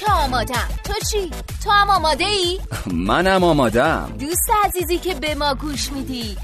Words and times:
که 0.00 0.12
آمادم 0.12 0.68
تو 0.84 0.92
چی؟ 1.10 1.30
تو 1.64 1.70
هم 1.70 1.90
آماده 1.90 2.24
ای؟ 2.24 2.60
منم 2.92 3.44
آمادم 3.44 4.12
دوست 4.20 4.50
عزیزی 4.64 4.98
که 4.98 5.14
به 5.14 5.34
ما 5.34 5.54
گوش 5.54 5.92
میدی 5.92 6.36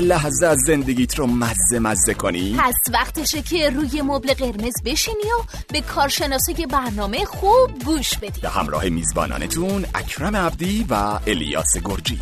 لحظه 0.00 0.46
از 0.46 0.58
زندگیت 0.66 1.18
رو 1.18 1.26
مزه 1.26 1.78
مزه 1.78 2.14
کنی؟ 2.14 2.56
پس 2.58 2.74
وقتشه 2.92 3.42
که 3.42 3.70
روی 3.70 4.02
مبل 4.02 4.34
قرمز 4.34 4.82
بشینی 4.84 5.16
و 5.16 5.44
به 5.72 5.80
کارشناسای 5.80 6.66
برنامه 6.66 7.24
خوب 7.24 7.84
گوش 7.84 8.18
بدی. 8.18 8.40
به 8.40 8.48
همراه 8.48 8.88
میزبانانتون 8.88 9.86
اکرم 9.94 10.36
عبدی 10.36 10.86
و 10.90 11.18
الیاس 11.26 11.76
گرجی. 11.84 12.20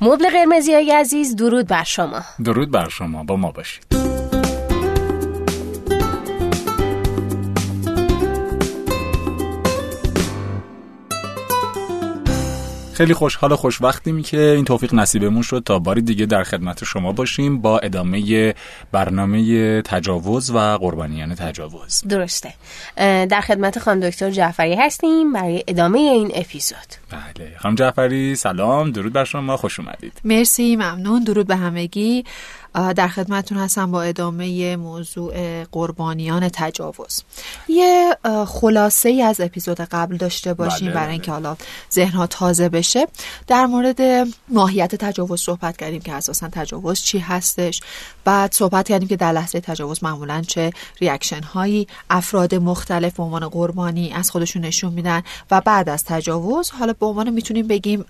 مبل 0.00 0.30
قرمزی 0.30 0.74
های 0.74 0.92
عزیز 0.92 1.36
درود 1.36 1.66
بر 1.66 1.84
شما. 1.84 2.22
درود 2.44 2.70
بر 2.70 2.88
شما. 2.88 3.24
با 3.24 3.36
ما 3.36 3.50
باشید. 3.50 4.15
خیلی 12.96 13.14
خوشحال 13.14 13.52
و 13.52 13.56
خوشوقتیم 13.56 14.22
که 14.22 14.40
این 14.40 14.64
توفیق 14.64 14.94
نصیبمون 14.94 15.42
شد 15.42 15.62
تا 15.66 15.78
باری 15.78 16.02
دیگه 16.02 16.26
در 16.26 16.42
خدمت 16.42 16.84
شما 16.84 17.12
باشیم 17.12 17.60
با 17.60 17.78
ادامه 17.78 18.54
برنامه 18.92 19.82
تجاوز 19.82 20.50
و 20.50 20.58
قربانیان 20.58 21.34
تجاوز. 21.34 22.02
درسته. 22.08 22.54
در 23.26 23.40
خدمت 23.40 23.78
خانم 23.78 24.00
دکتر 24.00 24.30
جعفری 24.30 24.74
هستیم 24.74 25.32
برای 25.32 25.64
ادامه 25.68 25.98
این 25.98 26.32
اپیزود. 26.34 26.78
بله. 27.10 27.52
خانم 27.58 27.74
جعفری 27.74 28.36
سلام. 28.36 28.90
درود 28.90 29.12
بر 29.12 29.24
شما. 29.24 29.56
خوش 29.56 29.80
اومدید. 29.80 30.12
مرسی. 30.24 30.76
ممنون. 30.76 31.24
درود 31.24 31.46
به 31.46 31.56
همگی. 31.56 32.24
در 32.96 33.08
خدمتتون 33.08 33.58
هستم 33.58 33.90
با 33.90 34.02
ادامه 34.02 34.76
موضوع 34.76 35.64
قربانیان 35.64 36.48
تجاوز. 36.48 37.22
یه 37.68 38.16
خلاصه 38.46 39.08
ای 39.08 39.22
از 39.22 39.40
اپیزود 39.40 39.80
قبل 39.80 40.16
داشته 40.16 40.54
باشیم 40.54 40.86
بله، 40.86 40.94
برای 40.94 41.06
بله. 41.06 41.12
اینکه 41.12 41.30
حالا 41.32 41.56
ذهنها 41.92 42.26
تازه 42.26 42.68
بشه. 42.68 43.06
در 43.46 43.66
مورد 43.66 44.28
ماهیت 44.48 44.94
تجاوز 44.94 45.40
صحبت 45.40 45.76
کردیم 45.76 46.00
که 46.00 46.12
اساسا 46.12 46.48
تجاوز 46.52 47.02
چی 47.02 47.18
هستش. 47.18 47.80
بعد 48.26 48.52
صحبت 48.52 48.88
کردیم 48.88 49.08
که 49.08 49.16
در 49.16 49.32
لحظه 49.32 49.60
تجاوز 49.60 50.04
معمولا 50.04 50.42
چه 50.42 50.72
ریاکشن 51.00 51.42
هایی 51.42 51.88
افراد 52.10 52.54
مختلف 52.54 53.16
به 53.16 53.22
عنوان 53.22 53.48
قربانی 53.48 54.12
از 54.12 54.30
خودشون 54.30 54.64
نشون 54.64 54.92
میدن 54.92 55.22
و 55.50 55.60
بعد 55.60 55.88
از 55.88 56.04
تجاوز 56.04 56.70
حالا 56.70 56.92
به 56.92 57.06
عنوان 57.06 57.30
می‌تونیم 57.30 57.66
بگیم 57.66 58.04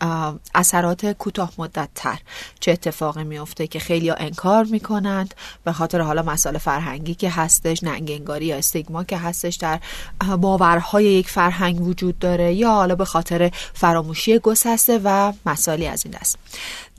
اثرات 0.55 1.07
کوتاه 1.07 1.53
مدت 1.59 1.89
تر 1.95 2.19
چه 2.61 2.73
اتفاقی 2.73 3.25
میفته 3.25 3.67
که 3.67 3.79
خیلی 3.79 4.11
انکار 4.11 4.65
می‌کنند 4.65 5.35
به 5.65 5.73
خاطر 5.73 6.01
حالا 6.01 6.23
مسائل 6.23 6.59
فرهنگی 6.59 7.15
که 7.15 7.31
هستش 7.31 7.85
ننگ 7.85 8.11
انگاری 8.11 8.47
یا 8.47 8.57
استیگما 8.57 9.05
که 9.05 9.19
هستش 9.19 9.57
در 9.57 9.81
باورهای 10.41 11.05
یک 11.05 11.31
فرهنگ 11.31 11.81
وجود 11.81 12.19
داره 12.19 12.55
یا 12.55 12.71
حالا 12.71 12.95
به 12.95 13.05
خاطر 13.05 13.51
فراموشی 13.75 14.39
گسسته 14.39 15.01
و 15.05 15.33
مسائلی 15.47 15.87
از 15.87 16.07
این 16.07 16.15
دست. 16.21 16.39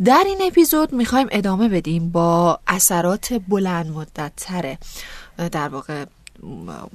در 0.05 0.23
این 0.25 0.37
اپیزود 0.47 0.93
می‌خوایم 0.93 1.27
ادامه 1.31 1.69
بدیم 1.69 2.09
با 2.09 2.59
اثرات 2.67 3.06
بلند 3.47 3.87
مدت 3.91 4.31
تره. 4.37 4.77
در 5.51 5.67
واقع 5.67 6.05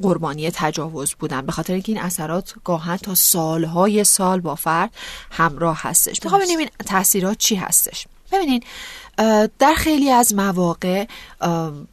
قربانی 0.03 0.51
تجاوز 0.51 1.15
بودن. 1.15 1.47
به 1.47 1.53
خاطر 1.53 1.73
اینکه 1.73 1.93
این 1.93 2.01
اثرات 2.01 2.55
گاهن 2.65 2.97
تا 2.97 3.15
سالهای 3.15 4.05
سال 4.05 4.41
با 4.41 4.55
فرد 4.55 4.91
همراه 5.31 5.79
هستش. 5.83 6.23
می‌خوام 6.23 6.41
ببینیم 6.41 6.59
این 6.59 6.69
تاثیرات 6.87 7.39
چی 7.39 7.55
هستش. 7.55 8.07
ببینین 8.33 8.63
در 9.59 9.75
خیلی 9.77 10.11
از 10.11 10.35
مواقع 10.35 11.07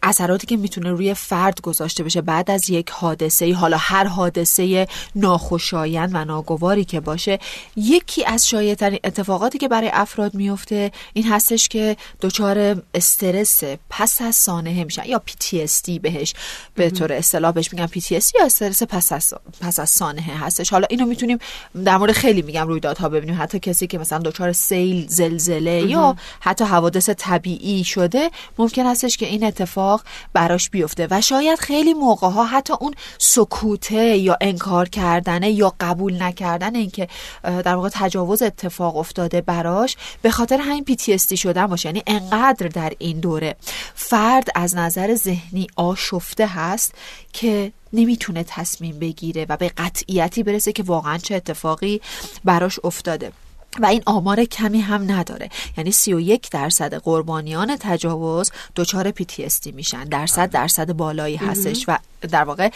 اثراتی 0.03 0.47
که 0.47 0.57
می‌تونه 0.57 0.91
روی 0.91 1.13
فرد 1.13 1.61
گذاشته 1.61 2.03
بشه 2.03 2.21
بعد 2.21 2.51
از 2.51 2.69
یک 2.69 2.89
حادثه 2.89 3.53
حالا 3.53 3.77
هر 3.79 4.03
حادثه 4.03 4.87
ناخوشایند 5.15 6.09
و 6.13 6.25
ناگواری 6.25 6.85
که 6.85 6.99
باشه 6.99 7.39
یکی 7.75 8.25
از 8.25 8.49
شایعترین 8.49 8.99
اتفاقاتی 9.03 9.57
که 9.57 9.67
برای 9.67 9.89
افراد 9.93 10.33
میفته 10.33 10.91
این 11.13 11.27
هستش 11.27 11.67
که 11.67 11.97
دچار 12.21 12.81
استرس 12.93 13.63
پس 13.89 14.21
از 14.21 14.35
سانحه 14.35 14.83
میشن 14.83 15.05
یا 15.05 15.21
PTSD 15.29 15.99
بهش 16.01 16.33
به 16.75 16.89
طور 16.89 17.13
اصطلاح 17.13 17.51
بهش 17.51 17.73
میگن 17.73 17.87
PTSD 17.87 18.35
یا 18.39 18.45
استرس 18.45 18.83
پس 18.83 19.11
از 19.11 19.33
پس 19.61 19.79
از 19.79 19.89
سانحه 19.89 20.37
هستش. 20.37 20.69
حالا 20.69 20.87
اینو 20.89 21.05
می‌تونیم 21.05 21.37
در 21.85 21.97
مورد 21.97 22.11
خیلی 22.11 22.41
میگم 22.41 22.67
رویدادها 22.67 23.09
ببینیم. 23.09 23.41
حتی 23.41 23.59
کسی 23.59 23.87
که 23.87 23.97
مثلا 23.97 24.19
دچار 24.19 24.53
سیل 24.53 25.07
زلزله 25.07 25.81
یا 25.81 26.15
حتی 26.39 26.63
حوادث 26.63 27.08
طبیعی 27.13 27.83
شده 27.83 28.31
ممکن 28.57 28.85
هستش 28.85 29.17
که 29.17 29.25
این 29.25 29.43
اتفاق 29.43 30.01
براش 30.33 30.69
بیفته 30.69 31.07
و 31.11 31.21
شاید 31.21 31.59
خیلی 31.59 31.93
موقع 31.93 32.29
ها 32.29 32.45
حتی 32.45 32.73
اون 32.79 32.93
سکوته 33.17 34.17
یا 34.17 34.37
انکار 34.41 34.89
کردنه 34.89 35.51
یا 35.51 35.73
قبول 35.79 36.23
نکردن 36.23 36.75
اینکه 36.75 37.07
در 37.43 37.75
واقع 37.75 37.89
تجاوز 37.91 38.41
اتفاق 38.41 38.97
افتاده 38.97 39.41
براش 39.41 39.97
به 40.21 40.31
خاطر 40.31 40.57
همین 40.57 40.85
PTSD 40.89 41.39
شدن 41.39 41.67
باشه. 41.67 41.89
یعنی 41.89 42.03
انقدر 42.07 42.67
در 42.67 42.93
این 42.99 43.19
دوره 43.19 43.55
فرد 43.95 44.47
از 44.55 44.75
نظر 44.75 45.15
ذهنی 45.15 45.67
آشفته 45.75 46.47
هست 46.47 46.93
که 47.33 47.71
نمی‌تونه 47.93 48.43
تصمیم 48.43 48.99
بگیره 48.99 49.45
و 49.49 49.57
به 49.57 49.71
قطعیتی 49.77 50.43
برسه 50.43 50.71
که 50.71 50.83
واقعا 50.83 51.17
چه 51.17 51.35
اتفاقی 51.35 52.01
براش 52.43 52.79
افتاده. 52.83 53.31
و 53.79 53.85
این 53.85 54.03
آمار 54.05 54.43
کمی 54.43 54.79
هم 54.79 55.11
نداره. 55.11 55.49
یعنی 55.77 55.91
31 55.91 56.49
درصد 56.49 56.93
قربانیان 56.93 57.77
تجاوز 57.79 58.51
دچار 58.75 59.11
PTSD 59.11 59.73
میشن. 59.73 60.03
درصد 60.03 60.49
درصد 60.49 60.91
بالایی 60.93 61.35
هستش 61.35 61.85
و 61.87 61.97
در 62.31 62.43
واقع 62.43 62.69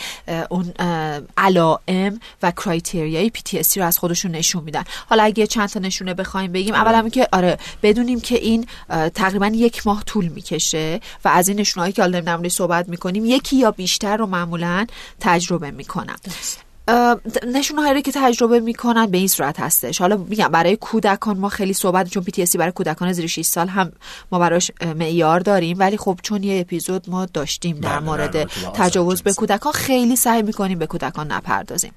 اون 0.50 0.74
علائم 1.38 2.20
و 2.44 2.52
کرایتریای 2.52 3.32
PTSD 3.38 3.78
رو 3.78 3.86
از 3.86 3.98
خودشون 3.98 4.32
نشون 4.32 4.64
میدن. 4.64 4.84
حالا 5.10 5.24
اگه 5.24 5.48
چند 5.48 5.70
تا 5.70 5.80
نشونه 5.80 6.14
بخوایم 6.14 6.52
بگیم 6.52 6.74
اول 6.74 6.94
هم 6.94 7.10
که 7.10 7.28
آره 7.32 7.58
بدونیم 7.84 8.20
که 8.20 8.36
این 8.36 8.68
تقریبا 9.16 9.48
یک 9.48 9.88
ماه 9.88 10.04
طول 10.04 10.28
می‌کشه 10.28 11.00
و 11.26 11.28
از 11.30 11.48
این 11.48 11.60
نشونهایی 11.60 11.94
که 11.94 12.02
حالا 12.02 12.50
صحبت 12.50 12.90
می‌کنیم 12.90 13.26
یکی 13.26 13.56
یا 13.56 13.72
بیشتر 13.72 14.18
رو 14.18 14.26
معمولا 14.26 14.88
تجربه 15.20 15.72
می‌کنن. 15.72 16.16
نشونه 17.54 17.82
هایی 17.82 18.02
که 18.02 18.12
تجربه 18.12 18.60
می‌کنن 18.60 19.06
به 19.06 19.18
این 19.18 19.28
صورت 19.28 19.60
هستش. 19.60 20.02
حالا 20.02 20.18
میگم 20.18 20.48
برای 20.48 20.76
کودکان 20.76 21.38
ما 21.38 21.50
خیلی 21.50 21.74
صحبت 21.74 22.10
چون 22.10 22.24
PTSD 22.24 22.56
برای 22.56 22.72
کودکان 22.72 23.14
زیر 23.14 23.28
6 23.28 23.42
سال 23.42 23.68
هم 23.68 23.92
ما 24.32 24.40
براش 24.40 24.72
معیار 24.96 25.40
داریم 25.40 25.80
ولی 25.80 25.98
خب 25.98 26.20
چون 26.24 26.44
یه 26.44 26.60
اپیزود 26.60 27.10
ما 27.10 27.26
داشتیم 27.26 27.80
در 27.80 27.90
بله، 27.90 28.00
مورد 28.00 28.44
تجاوز 28.74 29.22
به. 29.22 29.34
کودکان 29.34 29.74
خیلی 29.74 30.16
سعی 30.16 30.42
می‌کنیم 30.42 30.80
به 30.80 30.88
کودکان 30.88 31.32
نپردازیم. 31.32 31.92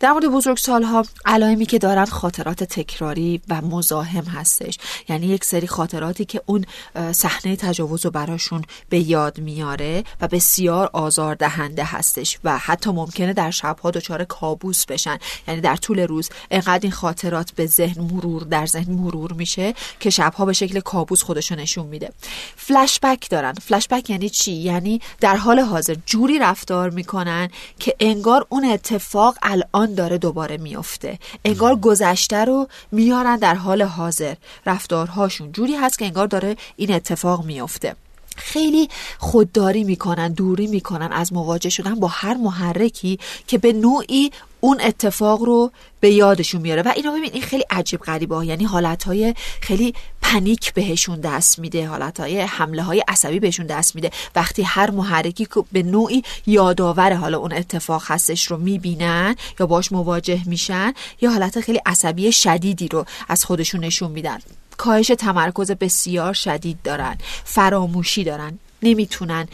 در 0.00 0.12
مورد 0.12 0.26
بزرگ 0.26 0.56
سالها 0.56 1.04
علائمی 1.26 1.66
که 1.66 1.78
دارن 1.78 2.04
خاطرات 2.04 2.64
تکراری 2.64 3.40
و 3.48 3.60
مزاحم 3.60 4.24
هستش. 4.24 4.78
یعنی 5.08 5.26
یک 5.26 5.44
سری 5.44 5.66
خاطراتی 5.66 6.24
که 6.24 6.42
اون 6.46 6.64
صحنه 7.12 7.56
تجاوز 7.56 8.04
رو 8.04 8.10
براشون 8.10 8.62
به 8.88 8.98
یاد 8.98 9.40
میاره 9.40 10.04
و 10.20 10.28
بسیار 10.28 10.90
آزار 10.92 11.34
دهنده 11.34 11.84
هستش 11.84 12.38
و 12.44 12.58
حتی 12.58 12.90
ممکنه 12.90 13.32
در 13.32 13.50
شبها 13.50 13.90
دچار 13.90 14.24
کابوس 14.30 14.86
بشن. 14.86 15.18
یعنی 15.48 15.60
در 15.60 15.76
طول 15.76 16.00
روز 16.00 16.30
انقدر 16.50 16.80
این 16.82 16.92
خاطرات 16.92 17.52
به 17.52 17.66
ذهن 17.66 18.00
مرور 18.02 18.42
در 18.42 18.66
ذهن 18.66 18.92
مرور 18.92 19.32
میشه 19.32 19.74
که 20.00 20.10
شبها 20.10 20.44
به 20.44 20.52
شکل 20.52 20.80
کابوس 20.80 21.22
خودشو 21.22 21.54
نشون 21.54 21.86
میده. 21.86 22.12
فلش 22.56 23.00
بک 23.02 23.30
دارن. 23.30 23.52
فلش 23.52 23.88
بک 23.90 24.10
یعنی 24.10 24.28
چی؟ 24.28 24.52
یعنی 24.52 25.00
در 25.20 25.36
حال 25.36 25.60
حاضر 25.60 25.96
جوری 26.06 26.38
رفتار 26.38 26.90
می‌کنن 26.90 27.48
که 27.78 27.94
انگار 28.00 28.46
اون 28.48 28.64
اتفاق 28.64 29.38
الان 29.42 29.94
داره 29.94 30.18
دوباره 30.18 30.56
میفته 30.56 31.18
انگار 31.44 31.76
گذشته 31.76 32.44
رو 32.44 32.68
میارن 32.92 33.36
در 33.36 33.54
حال 33.54 33.82
حاضر. 33.82 34.34
رفتارهاشون 34.66 35.52
جوری 35.52 35.74
هست 35.74 35.98
که 35.98 36.04
انگار 36.04 36.26
داره 36.26 36.56
این 36.76 36.92
اتفاق 36.92 37.44
میفته 37.44 37.96
خیلی 38.36 38.88
خودداری 39.18 39.84
می‌کنن 39.84 40.32
دوری 40.32 40.66
می‌کنن 40.66 41.12
از 41.12 41.32
مواجه 41.32 41.70
شدن 41.70 41.94
با 41.94 42.08
هر 42.08 42.34
محرکی 42.34 43.18
که 43.46 43.58
به 43.58 43.72
نوعی 43.72 44.30
اون 44.60 44.80
اتفاق 44.80 45.42
رو 45.42 45.72
به 46.00 46.10
یادشون 46.10 46.60
میاره. 46.60 46.82
و 46.82 46.92
اینا 46.96 47.10
ببین 47.10 47.30
این 47.32 47.42
خیلی 47.42 47.64
عجیب 47.70 48.00
غریبه 48.00 48.36
ها. 48.36 48.44
یعنی 48.44 48.64
حالتهای 48.64 49.34
خیلی 49.60 49.94
پنیک 50.22 50.74
بهشون 50.74 51.20
دست 51.20 51.58
میده 51.58 51.86
حالتهای 51.86 52.40
حمله 52.40 52.82
های 52.82 53.04
عصبی 53.08 53.40
بهشون 53.40 53.66
دست 53.66 53.94
میده. 53.94 54.10
وقتی 54.36 54.62
هر 54.62 54.90
محرکی 54.90 55.44
که 55.44 55.64
به 55.72 55.82
نوعی 55.82 56.22
یادآور 56.46 57.12
حالا 57.12 57.38
اون 57.38 57.52
اتفاق 57.52 58.02
هستش 58.06 58.46
رو 58.46 58.56
می‌بینن 58.56 59.36
یا 59.60 59.66
باش 59.66 59.92
مواجه 59.92 60.42
میشن 60.46 60.92
یا 61.20 61.30
حالت 61.30 61.60
خیلی 61.60 61.80
عصبی 61.86 62.32
شدیدی 62.32 62.88
رو 62.88 63.04
از 63.28 63.44
خودشون 63.44 63.84
نشون 63.84 64.10
میدن. 64.10 64.38
کاهش 64.80 65.06
تمرکز 65.06 65.70
بسیار 65.70 66.32
شدید 66.32 66.82
دارن 66.82 67.16
فراموشی 67.44 68.24
دارن 68.24 68.58
نمی‌تونن 68.82 69.48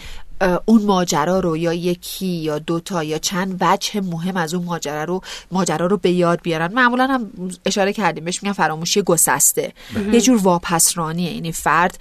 اون 0.64 0.82
ماجرا 0.82 1.40
رو 1.40 1.56
یا 1.56 1.72
یکی 1.72 2.26
یا 2.26 2.58
دوتا 2.58 3.04
یا 3.04 3.18
چند 3.18 3.56
وجه 3.60 4.00
مهم 4.00 4.36
از 4.36 4.54
اون 4.54 4.64
ماجرا 4.64 5.04
رو 5.04 5.20
ماجرا 5.52 5.86
رو 5.86 5.96
به 5.96 6.10
یاد 6.10 6.40
بیارن. 6.42 6.74
معمولا 6.74 7.06
هم 7.06 7.30
اشاره 7.66 7.92
کردیم 7.92 8.24
بهش 8.24 8.42
میگن 8.42 8.52
فراموشی 8.52 9.02
گسسته. 9.02 9.72
یه 10.12 10.20
جور 10.20 10.36
واپسرانیه. 10.36 11.32
یعنی 11.32 11.52
فرد 11.52 11.98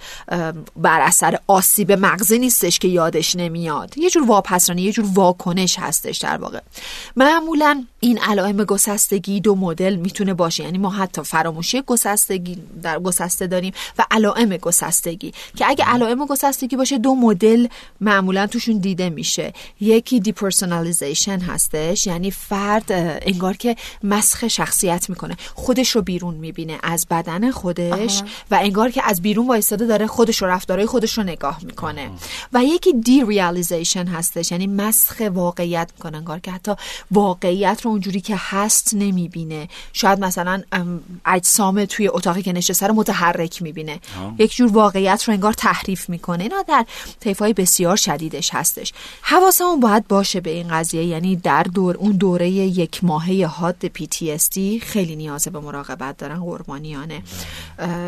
بر 0.76 1.00
اثر 1.00 1.38
آسیب 1.46 1.92
مغزی 1.92 2.38
نیستش 2.38 2.78
که 2.78 2.88
یادش 2.88 3.36
نمیاد. 3.36 3.98
یه 3.98 4.10
جور 4.10 4.26
واپسرانی 4.26 4.82
یه 4.82 4.92
جور 4.92 5.06
واکنش 5.14 5.78
هستش 5.78 6.18
در 6.18 6.36
واقع. 6.36 6.60
معمولا 7.16 7.84
این 8.00 8.18
علائم 8.18 8.56
گسستگی 8.56 9.40
دو 9.40 9.54
مدل 9.54 9.96
می‌تونه 9.96 10.34
باشه. 10.34 10.64
یعنی 10.64 10.78
ما 10.78 10.90
حتی 10.90 11.22
فراموشی 11.22 11.82
گسستگی 11.82 12.58
در 12.82 12.98
گسسته 12.98 13.46
داریم 13.46 13.72
و 13.98 14.04
علائم 14.10 14.56
گسستگی. 14.56 15.32
که 15.56 15.64
اگه 15.68 15.84
علائم 15.84 16.26
گسستگی 16.26 16.76
باشه 16.76 16.98
دو 16.98 17.14
مدل 17.14 17.66
معمولا 18.00 18.25
توشون 18.46 18.78
دیده 18.78 19.10
میشه. 19.10 19.52
یکی 19.80 20.20
depersonalization 20.20 21.40
هستش 21.40 22.06
یعنی 22.06 22.30
فرد 22.30 22.84
انگار 22.88 23.56
که 23.56 23.76
مسخ 24.02 24.48
شخصیت 24.48 25.10
می‌کنه. 25.10 25.36
خودش 25.54 25.90
رو 25.90 26.02
بیرون 26.02 26.34
می‌بینه 26.34 26.78
از 26.82 27.06
بدن 27.10 27.50
خودش 27.50 28.22
و 28.50 28.58
انگار 28.62 28.90
که 28.90 29.02
از 29.04 29.22
بیرون 29.22 29.46
وایستاده 29.46 29.86
داره 29.86 30.06
خودش 30.06 30.42
رو 30.42 30.48
رفتارهای 30.48 30.86
خودش 30.86 31.18
رو 31.18 31.24
نگاه 31.24 31.58
می‌کنه. 31.62 32.10
و 32.52 32.64
یکی 32.64 32.92
دی 32.92 33.24
ریالیزیشن 33.24 34.06
هستش 34.06 34.50
یعنی 34.52 34.66
مسخ 34.66 35.22
واقعیت 35.30 35.90
می‌کنه. 35.96 36.16
انگار 36.16 36.38
که 36.38 36.50
حتی 36.50 36.72
واقعیت 37.10 37.80
رو 37.82 37.90
اونجوری 37.90 38.20
که 38.20 38.34
هست 38.38 38.94
نمی‌بینه. 38.94 39.68
شاید 39.92 40.18
مثلا 40.18 40.62
اجسام 41.26 41.84
توی 41.84 42.08
اتاقی 42.08 42.42
که 42.42 42.52
نشسته 42.52 42.86
رو 42.86 42.94
متحرک 42.94 43.62
می‌بینه. 43.62 44.00
یک 44.38 44.54
جور 44.54 44.72
واقعیت 44.72 45.24
رو 45.24 45.34
انگار 45.34 45.52
تحریف 45.52 46.08
می‌کنه. 46.08 46.42
اینا 46.42 46.62
در 46.68 46.86
طیفای 47.20 47.52
بسیار 47.52 47.96
شدیدش 48.16 48.54
هستش. 48.54 48.92
حواسمون 49.22 49.80
باید 49.80 50.08
باشه 50.08 50.40
به 50.40 50.50
این 50.50 50.68
قضیه 50.68 51.04
یعنی 51.04 51.36
در 51.36 51.62
دور 51.62 51.96
اون 51.96 52.12
دوره 52.12 52.50
یک 52.50 53.04
ماهه 53.04 53.46
حاد 53.46 53.86
PTSD 53.86 54.82
خیلی 54.82 55.16
نیاز 55.16 55.48
به 55.48 55.60
مراقبت 55.60 56.16
دارن 56.16 56.40
قربانیان 56.40 57.12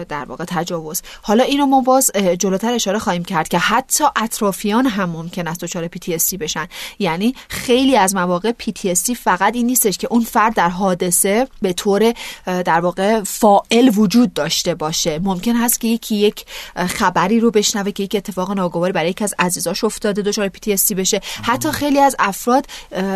در 0.08 0.24
واقع 0.24 0.44
تجاوز. 0.44 1.02
حالا 1.22 1.44
اینو 1.44 1.66
ما 1.66 1.80
باز 1.80 2.10
جلوتر 2.38 2.72
اشاره 2.72 2.98
خواهیم 2.98 3.24
کرد 3.24 3.48
که 3.48 3.58
حتی 3.58 4.04
اطرافیان 4.16 4.86
هم 4.86 5.10
ممکن 5.10 5.46
است 5.46 5.60
دچار 5.60 5.88
PTSD 5.88 6.34
بشن. 6.34 6.66
یعنی 6.98 7.34
خیلی 7.48 7.96
از 7.96 8.14
مواقع 8.14 8.52
PTSD 8.62 9.12
فقط 9.12 9.54
این 9.54 9.66
نیستش 9.66 9.98
که 9.98 10.08
اون 10.10 10.24
فرد 10.24 10.54
در 10.54 10.68
حادثه 10.68 11.48
به 11.62 11.72
طور 11.72 12.14
در 12.46 12.80
واقع 12.80 13.22
فائل 13.22 13.90
وجود 13.94 14.34
داشته 14.34 14.74
باشه. 14.74 15.18
ممکن 15.18 15.56
هست 15.56 15.80
که 15.80 15.88
یکی 15.88 16.16
یک 16.16 16.44
خبری 16.76 17.40
رو 17.40 17.50
بشنوه 17.50 17.90
که 17.90 18.02
یک 18.02 18.14
اتفاق 18.14 18.52
ناگواری 18.52 18.92
برای 18.92 19.10
یکی 19.10 19.24
از 19.24 19.34
عزیزاش 19.38 19.84
افتاده 19.98 20.22
دچار 20.22 20.48
PTSD 20.48 20.92
بشه. 20.92 21.20
حتی 21.42 21.72
خیلی 21.72 21.98
از 21.98 22.16
افراد 22.18 22.66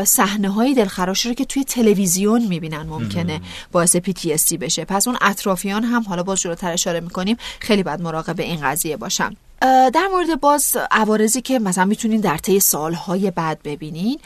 صحنه 0.05 0.49
های 0.51 0.75
دلخراشی 0.75 1.29
رو 1.29 1.35
که 1.35 1.45
توی 1.45 1.65
تلویزیون 1.65 2.47
می‌بینن 2.47 2.83
ممکنه 2.83 3.41
باعث 3.73 3.97
PTSD 3.97 4.53
بشه. 4.53 4.85
پس 4.85 5.09
اون 5.09 5.19
اطرافیان 5.21 5.85
هم 5.85 6.03
حالا 6.03 6.23
باز 6.23 6.41
جلوتر 6.41 6.73
اشاره 6.73 7.01
می‌کنیم 7.01 7.37
خیلی 7.61 7.83
باید 7.83 8.01
مراقب 8.01 8.41
این 8.41 8.61
قضیه 8.61 8.97
باشن. 8.97 9.37
در 9.61 10.09
مورد 10.13 10.41
باز 10.41 10.77
عوارضی 10.91 11.43
که 11.43 11.59
مثلا 11.59 11.85
می‌تونین 11.85 12.21
در 12.21 12.39
طی 12.39 12.61
سالهای 12.61 13.31
بعد 13.31 13.63
ببینین 13.65 14.21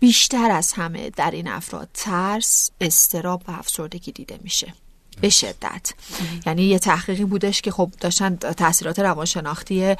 بیشتر 0.00 0.50
از 0.50 0.72
همه 0.72 1.10
در 1.10 1.30
این 1.30 1.48
افراد 1.48 1.88
ترس، 1.94 2.70
استراب 2.80 3.42
و 3.48 3.50
افسردگی 3.50 4.12
دیده 4.12 4.38
میشه. 4.42 4.74
به 5.20 5.28
شدت. 5.28 5.92
یعنی 6.46 6.62
یه 6.62 6.78
تحقیقی 6.78 7.24
بودش 7.24 7.60
که 7.60 7.70
خب 7.70 7.90
داشتن 8.00 8.36
تاثیرات 8.36 8.98
روانشناختی 8.98 9.96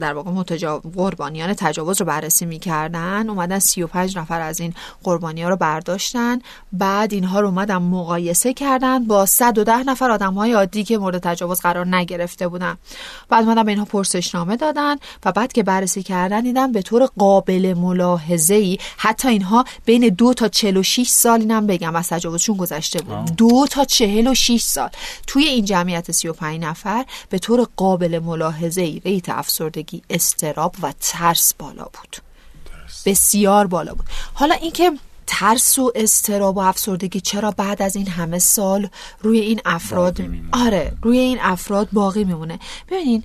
در 0.00 0.12
واقع 0.12 0.30
متجا... 0.30 0.78
قربانیان 0.78 1.54
تجاوز 1.54 2.00
رو 2.00 2.06
بررسی 2.06 2.46
می‌کردن. 2.46 3.28
اومدن 3.28 3.58
35 3.58 4.18
نفر 4.18 4.40
از 4.40 4.60
این 4.60 4.74
قربانی 5.02 5.42
ها 5.42 5.48
رو 5.48 5.56
برداشتن. 5.56 6.38
بعد 6.72 7.12
اینها 7.12 7.40
رو 7.40 7.46
اومدن 7.46 7.76
مقایسه 7.76 8.54
کردن 8.54 9.04
با 9.06 9.26
110 9.26 9.76
نفر 9.76 10.10
آدم 10.10 10.34
های 10.34 10.52
عادی 10.52 10.84
که 10.84 10.98
مورد 10.98 11.18
تجاوز 11.18 11.60
قرار 11.60 11.86
نگرفته 11.96 12.48
بودن. 12.48 12.78
بعد 13.28 13.44
اومدن 13.44 13.62
به 13.62 13.70
اینها 13.70 13.84
پرسشنامه 13.84 14.56
دادن 14.56 14.96
و 15.24 15.32
بعد 15.32 15.52
که 15.52 15.62
بررسی 15.62 16.02
کردن 16.02 16.40
دیدن 16.40 16.72
به 16.72 16.82
طور 16.82 17.06
قابل 17.18 17.74
ملاحظه 17.76 18.54
ای 18.54 18.78
حتی 18.96 19.28
اینها 19.28 19.64
بین 19.84 20.08
دو 20.08 20.34
تا 20.34 20.48
46 20.48 21.08
سال 21.08 21.40
اینم 21.40 21.66
بگم 21.66 21.96
از 21.96 22.08
تجاوزشون 22.08 22.56
گذشته 22.56 23.02
بود. 23.02 23.36
دو 23.36 23.66
تا 23.70 23.84
46 23.90 24.62
سال. 24.62 24.90
توی 25.26 25.44
این 25.44 25.64
جمعیت 25.64 26.10
35 26.10 26.60
نفر 26.60 27.04
به 27.28 27.38
طور 27.38 27.68
قابل 27.76 28.18
ملاحظه 28.18 28.80
ای 28.80 29.00
ریت 29.04 29.28
افسردگی 29.28 30.02
استراب 30.10 30.74
و 30.82 30.92
ترس 31.00 31.54
بالا 31.54 31.84
بود. 31.84 32.16
بسیار 33.06 33.66
بالا 33.66 33.94
بود. 33.94 34.06
حالا 34.34 34.54
اینکه 34.54 34.92
ترس 35.26 35.78
و 35.78 35.92
استراب 35.94 36.56
و 36.56 36.60
افسردگی 36.60 37.20
چرا 37.20 37.50
بعد 37.50 37.82
از 37.82 37.96
این 37.96 38.08
همه 38.08 38.38
سال 38.38 38.88
روی 39.20 39.40
این 39.40 39.60
افراد 39.64 40.20
آره 40.52 40.92
روی 41.02 41.18
این 41.18 41.38
افراد 41.40 41.88
باقی 41.92 42.24
میمونه. 42.24 42.58
ببینین 42.88 43.24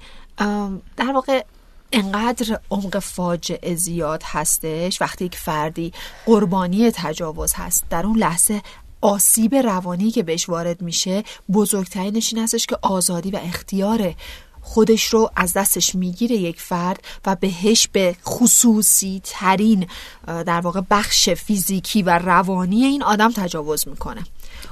در 0.97 1.11
واقع 1.13 1.43
انقدر 1.91 2.59
عمق 2.71 2.99
فاجعه 2.99 3.75
زیاد 3.75 4.23
هستش 4.25 5.01
وقتی 5.01 5.25
یک 5.25 5.37
فردی 5.37 5.93
قربانی 6.25 6.91
تجاوز 6.91 7.53
هست 7.53 7.83
در 7.89 8.05
اون 8.05 8.17
لحظه 8.17 8.61
آسیب 9.05 9.55
روانی 9.55 10.11
که 10.11 10.23
بهش 10.23 10.49
وارد 10.49 10.81
میشه 10.81 11.23
بزرگترینش 11.53 12.33
این 12.33 12.43
هستش 12.43 12.65
که 12.65 12.77
آزادی 12.81 13.31
و 13.31 13.39
اختیار 13.43 14.13
خودش 14.61 15.05
رو 15.05 15.31
از 15.35 15.53
دستش 15.53 15.95
می‌گیره 15.95 16.35
یک 16.35 16.61
فرد 16.61 17.03
و 17.25 17.35
بهش 17.35 17.87
به 17.87 18.15
خصوصی 18.25 19.21
ترین 19.23 19.87
در 20.27 20.59
واقع 20.61 20.81
بخش 20.89 21.29
فیزیکی 21.29 22.01
و 22.01 22.17
روانی 22.17 22.83
این 22.83 23.03
آدم 23.03 23.31
تجاوز 23.31 23.87
می‌کنه. 23.87 24.23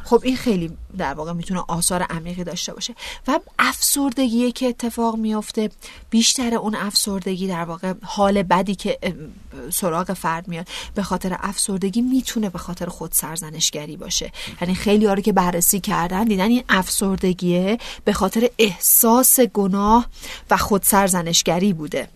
خب 0.03 0.21
این 0.23 0.37
خیلی 0.37 0.77
در 0.97 1.13
واقع 1.13 1.33
می‌تونه 1.33 1.63
آثار 1.67 2.01
عمیقی 2.01 2.43
داشته 2.43 2.73
باشه 2.73 2.95
و 3.27 3.39
افسردگی 3.59 4.51
که 4.51 4.65
اتفاق 4.65 5.15
میافته 5.15 5.69
بیشتر 6.09 6.55
اون 6.55 6.75
افسردگی 6.75 7.47
در 7.47 7.63
واقع 7.63 7.93
حال 8.03 8.43
بدی 8.43 8.75
که 8.75 8.97
سراغ 9.73 10.13
فرد 10.13 10.47
میاد 10.47 10.67
به 10.95 11.03
خاطر 11.03 11.37
افسردگی 11.39 12.01
می‌تونه 12.01 12.49
به 12.49 12.57
خاطر 12.57 12.85
خود 12.85 13.11
سرزنشگری 13.11 13.97
باشه. 13.97 14.31
یعنی 14.61 14.75
خیلی 14.75 15.07
رو 15.07 15.21
که 15.21 15.33
بررسی 15.33 15.79
کردن 15.79 16.23
دیدن 16.23 16.49
این 16.49 16.63
افسردگیه 16.69 17.77
به 18.05 18.13
خاطر 18.13 18.49
احساس 18.57 19.39
گناه 19.39 20.07
و 20.49 20.57
خود 20.57 20.83
سرزنشگری 20.83 21.73
بوده. 21.73 22.07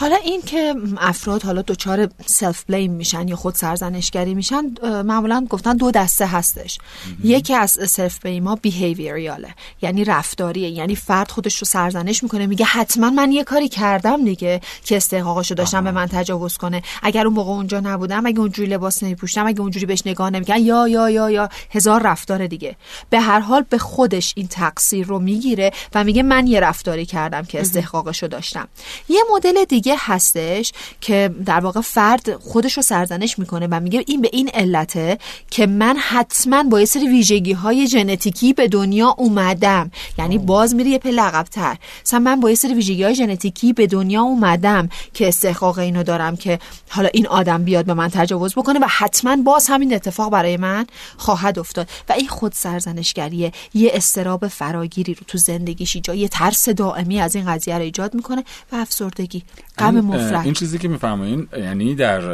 حالا 0.00 0.16
این 0.16 0.42
که 0.42 0.74
افراد 0.98 1.42
حالا 1.42 1.62
دچار 1.62 2.08
self-blame 2.26 2.92
میشن 2.92 3.28
یا 3.28 3.36
خود 3.36 3.54
سرزنشگری 3.54 4.34
میشن 4.34 4.62
معمولا 4.82 5.46
گفتن 5.50 5.76
دو 5.76 5.90
دسته 5.90 6.26
هستش. 6.26 6.78
یکی 7.24 7.54
از 7.54 7.70
self-blame 7.70 8.48
ها 8.48 8.54
behavioral 8.56 9.45
ه 9.45 9.54
یعنی 9.82 10.04
رفتاریه 10.04 10.68
یعنی 10.68 10.94
فرد 10.94 11.30
خودش 11.30 11.56
رو 11.58 11.64
سرزنش 11.64 12.22
می‌کنه 12.22 12.46
میگه 12.46 12.64
حتما 12.64 13.10
من 13.10 13.32
یه 13.32 13.44
کاری 13.44 13.68
کردم 13.68 14.24
دیگه 14.24 14.60
که 14.84 14.96
استحقاقشو 14.96 15.54
داشتم 15.54 15.84
به 15.84 15.90
من 15.90 16.06
تجاوز 16.06 16.56
کنه. 16.56 16.82
اگر 17.02 17.26
اون 17.26 17.34
موقع 17.34 17.50
اونجا 17.50 17.80
نبودم 17.80 18.26
اگه 18.26 18.40
اونجوری 18.40 18.68
لباس 18.68 19.02
نمی‌پوشیدم 19.02 19.46
اگه 19.46 19.60
اونجوری 19.60 19.86
بهش 19.86 20.02
نگاه 20.06 20.30
نمی‌کنم 20.30 20.58
یا 20.58 20.88
یا 20.88 21.10
یا 21.10 21.30
یا 21.30 21.48
هزار 21.70 22.02
رفتار 22.02 22.46
دیگه. 22.46 22.76
به 23.10 23.20
هر 23.20 23.40
حال 23.40 23.64
به 23.70 23.78
خودش 23.78 24.32
این 24.36 24.48
تقصیر 24.48 25.06
رو 25.06 25.18
می‌گیره 25.18 25.70
و 25.94 26.04
میگه 26.04 26.22
من 26.22 26.46
یه 26.46 26.60
رفتاری 26.60 27.06
کردم 27.06 27.42
که 27.42 27.60
استحقاقشو 27.60 28.26
داشتم. 28.26 28.68
یه 29.08 29.20
مدل 29.34 29.64
دیگه 29.64 29.89
دیگه 29.90 30.02
هستش 30.04 30.72
که 31.00 31.30
در 31.46 31.60
واقع 31.60 31.80
فرد 31.80 32.36
خودش 32.36 32.76
رو 32.76 32.82
سرزنش 32.82 33.38
می‌کنه 33.38 33.68
و 33.70 33.80
میگه 33.80 34.04
این 34.06 34.20
به 34.20 34.30
این 34.32 34.50
علته 34.54 35.18
که 35.50 35.66
من 35.66 35.96
حتما 35.96 36.62
با 36.62 36.80
یه 36.80 36.86
سری 36.86 37.08
ویژگی 37.08 37.52
های 37.52 37.86
ژنتیکی 37.86 38.52
به 38.52 38.68
دنیا 38.68 39.14
اومدم. 39.18 39.90
یعنی 40.18 40.38
باز 40.38 40.74
میره 40.74 40.90
یه 40.90 40.98
پله 40.98 41.22
عقب‌تر. 41.22 41.76
مثلا 42.04 42.18
من 42.18 42.40
با 42.40 42.50
یه 42.50 42.56
سری 42.56 42.74
ویژگی 42.74 43.02
های 43.02 43.14
ژنتیکی 43.14 43.72
به 43.72 43.86
دنیا 43.86 44.22
اومدم 44.22 44.88
که 45.14 45.28
استحقاق 45.28 45.78
اینو 45.78 46.02
دارم 46.02 46.36
که 46.36 46.58
حالا 46.88 47.08
این 47.12 47.26
آدم 47.26 47.64
بیاد 47.64 47.84
به 47.84 47.94
من 47.94 48.08
تجاوز 48.08 48.54
بکنه 48.54 48.78
و 48.78 48.86
حتما 48.88 49.36
باز 49.36 49.68
همین 49.68 49.94
اتفاق 49.94 50.30
برای 50.30 50.56
من 50.56 50.86
خواهد 51.16 51.58
افتاد. 51.58 51.88
و 52.08 52.12
این 52.12 52.28
خود 52.28 52.52
سرزنشگریه. 52.52 53.52
یه 53.74 53.90
استراب 53.94 54.48
فراگیری 54.48 55.14
رو 55.14 55.22
تو 55.26 55.38
زندگیش 55.38 55.96
ایجاد 55.96 56.16
یه 56.16 56.28
ترس 56.28 56.68
دائمی 56.68 57.20
از 57.20 57.34
این 57.34 57.46
قضیه 57.54 57.74
رو 57.74 57.82
ایجاد 57.82 58.14
می‌کنه 58.14 58.44
و 58.72 58.76
افسردگی. 58.76 59.42
غم 59.80 59.96
این- 59.96 60.04
مفرط 60.04 60.44
این 60.44 60.54
چیزی 60.54 60.78
که 60.78 60.88
میفرمایین 60.88 61.48
یعنی 61.58 61.94
در 61.94 62.30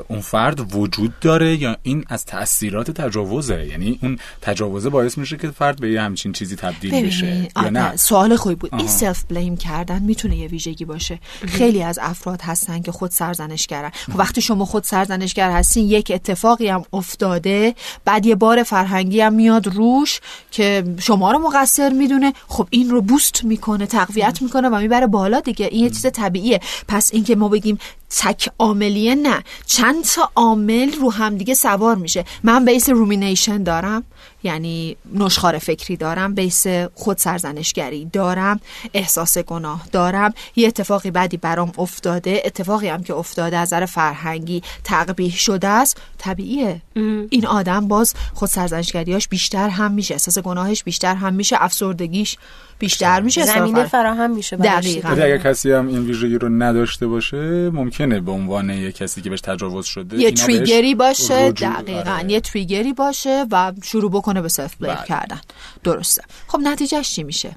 اون 0.00 0.20
فرد 0.20 0.74
وجود 0.76 1.12
داره 1.20 1.56
یا 1.56 1.76
این 1.82 2.04
از 2.08 2.24
تاثیرات 2.24 2.90
تجاوزه؟ 2.90 3.66
یعنی 3.66 3.98
اون 4.02 4.18
تجاوزه 4.42 4.88
باعث 4.90 5.18
میشه 5.18 5.36
که 5.36 5.50
فرد 5.50 5.80
به 5.80 5.92
یه 5.92 6.02
همچین 6.02 6.32
چیزی 6.32 6.56
تبدیل 6.56 7.06
بشه 7.06 7.26
یا 7.36 7.46
آره، 7.54 7.70
نه؟ 7.70 7.96
سوال 7.96 8.36
خوبی 8.36 8.54
بود. 8.54 8.74
این. 8.74 8.88
سلف 8.88 9.24
بلیم 9.28 9.56
کردن 9.56 10.02
می‌تونه 10.02 10.36
یه 10.36 10.48
ویژگی 10.48 10.84
باشه. 10.84 11.18
خیلی 11.46 11.82
از 11.82 11.98
افراد 12.02 12.40
هستن 12.42 12.80
که 12.82 12.92
خود 12.92 13.10
سرزنشگرن. 13.10 13.90
خب 14.12 14.18
وقتی 14.18 14.40
شما 14.40 14.64
خود 14.64 14.84
سرزنشگر 14.84 15.50
هستین 15.50 15.86
یک 15.88 16.12
اتفاقی 16.14 16.68
هم 16.68 16.84
افتاده 16.92 17.74
بعد 18.04 18.26
یه 18.26 18.34
بار 18.34 18.62
فرهنگی 18.62 19.20
هم 19.20 19.32
میاد 19.32 19.66
روش 19.66 20.20
که 20.50 20.84
شما 21.00 21.32
رو 21.32 21.38
مقصر 21.38 21.92
می‌دونه. 21.92 22.32
خب 22.48 22.66
این 22.70 22.90
رو 22.90 23.02
بوست 23.02 23.44
می‌کنه 23.44 23.86
تقویت 23.86 24.42
می‌کنه 24.42 24.68
و 24.68 24.78
می‌بره 24.78 25.06
بالا 25.06 25.40
دیگه. 25.40 25.66
این 25.66 25.84
یه 25.84 25.90
چیز 25.90 26.06
طبیعیه. 26.12 26.60
پس 26.88 27.10
اینکه 27.14 27.36
ما 27.36 27.48
بگیم 27.48 27.78
تک 28.10 28.50
عاملیه 28.58 29.14
نه. 29.14 29.44
چند 29.66 30.04
تا 30.04 30.30
عامل 30.36 30.92
رو 31.00 31.12
هم 31.12 31.36
دیگه 31.36 31.54
سوار 31.54 31.96
میشه. 31.96 32.24
من 32.42 32.64
بیس 32.64 32.88
رومینیشن 32.88 33.62
دارم. 33.62 34.04
یعنی 34.42 34.96
نشخار 35.14 35.58
فکری 35.58 35.96
دارم. 35.96 36.34
بیس 36.34 36.66
خود 36.94 37.18
سرزنشگری 37.18 38.04
دارم. 38.12 38.60
احساس 38.94 39.38
گناه 39.38 39.86
دارم. 39.92 40.34
یه 40.56 40.66
اتفاقی 40.66 41.10
بعدی 41.10 41.36
برام 41.36 41.72
افتاده. 41.78 42.42
اتفاقی 42.44 42.88
هم 42.88 43.02
که 43.02 43.14
افتاده 43.14 43.56
از 43.56 43.68
نظر 43.68 43.86
فرهنگی 43.86 44.62
تقبیح 44.84 45.36
شده 45.36 45.68
است. 45.68 46.00
طبیعیه. 46.18 46.82
این 47.30 47.46
آدم 47.46 47.88
باز 47.88 48.14
خود 48.34 48.48
سرزنشگریاش 48.48 49.28
بیشتر 49.28 49.68
هم 49.68 49.92
میشه. 49.92 50.14
احساس 50.14 50.38
گناهش 50.38 50.82
بیشتر 50.82 51.14
هم 51.14 51.34
میشه. 51.34 51.56
افسردگیش 51.60 52.36
بیشتر 52.78 53.20
میشه. 53.20 53.44
زمینه 53.44 53.84
فراهم 53.84 54.30
میشه 54.30 54.56
دقیقاً. 54.56 55.08
اگر 55.08 55.38
کسی 55.38 55.72
هم 55.72 55.88
این 55.88 56.06
ویژگی 56.06 56.38
رو 56.38 56.48
نداشته 56.48 57.06
باشه 57.06 57.70
ممکنه 58.00 58.20
به 58.20 58.32
عنوان 58.32 58.70
یه 58.70 58.92
کسی 58.92 59.22
که 59.22 59.30
بهش 59.30 59.40
تجاوز 59.40 59.86
شده 59.86 60.16
یه 60.16 60.30
تریگری 60.30 60.94
باشه 60.94 61.52
دقیقا. 61.52 62.10
آره. 62.10 62.30
یه 62.30 62.40
تریگری 62.40 62.92
باشه 62.92 63.46
و 63.50 63.72
شروع 63.82 64.10
بکنه 64.10 64.42
به 64.42 64.48
سلف 64.48 64.74
بلیم. 64.80 64.96
کردن. 65.08 65.40
درسته. 65.84 66.22
خب 66.46 66.58
نتیجهش 66.62 67.10
چی 67.10 67.22
میشه؟ 67.22 67.56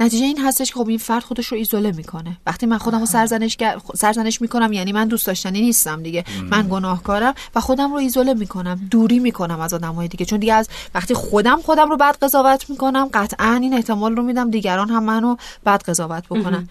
نتیجه 0.00 0.24
این 0.24 0.38
هستش 0.38 0.68
که 0.72 0.74
خب 0.74 0.88
این 0.88 0.98
فرد 0.98 1.22
خودش 1.22 1.46
رو 1.46 1.58
ایزوله 1.58 1.92
می‌کنه. 1.92 2.36
وقتی 2.46 2.66
من 2.66 2.78
خودم 2.78 3.00
رو 3.00 3.06
سرزنش, 3.06 3.56
گر- 3.56 3.78
سرزنش 3.96 4.40
می‌کنم 4.40 4.72
یعنی 4.72 4.92
من 4.92 5.08
دوست 5.08 5.26
داشتنی 5.26 5.60
نیستم 5.60 6.02
دیگه. 6.02 6.24
من 6.50 6.68
گناهکارم 6.70 7.34
و 7.54 7.60
خودم 7.60 7.92
رو 7.92 7.98
ایزوله 7.98 8.34
می‌کنم 8.34 8.88
دوری 8.90 9.18
می‌کنم 9.18 9.60
از 9.60 9.74
آدمای 9.74 10.08
دیگه. 10.08 10.26
چون 10.26 10.38
دیگه 10.38 10.54
از 10.54 10.68
وقتی 10.94 11.14
خودم 11.14 11.60
خودم 11.62 11.90
رو 11.90 11.96
بد 11.96 12.16
قضاوت 12.22 12.70
می‌کنم 12.70 13.10
قطعا 13.14 13.58
این 13.62 13.74
احتمال 13.74 14.16
رو 14.16 14.22
میدم 14.22 14.50
دیگران 14.50 14.88
هم 14.88 15.04
منو 15.04 15.36
بد 15.66 15.82
قضاوت 15.82 16.24
بکنن. 16.26 16.68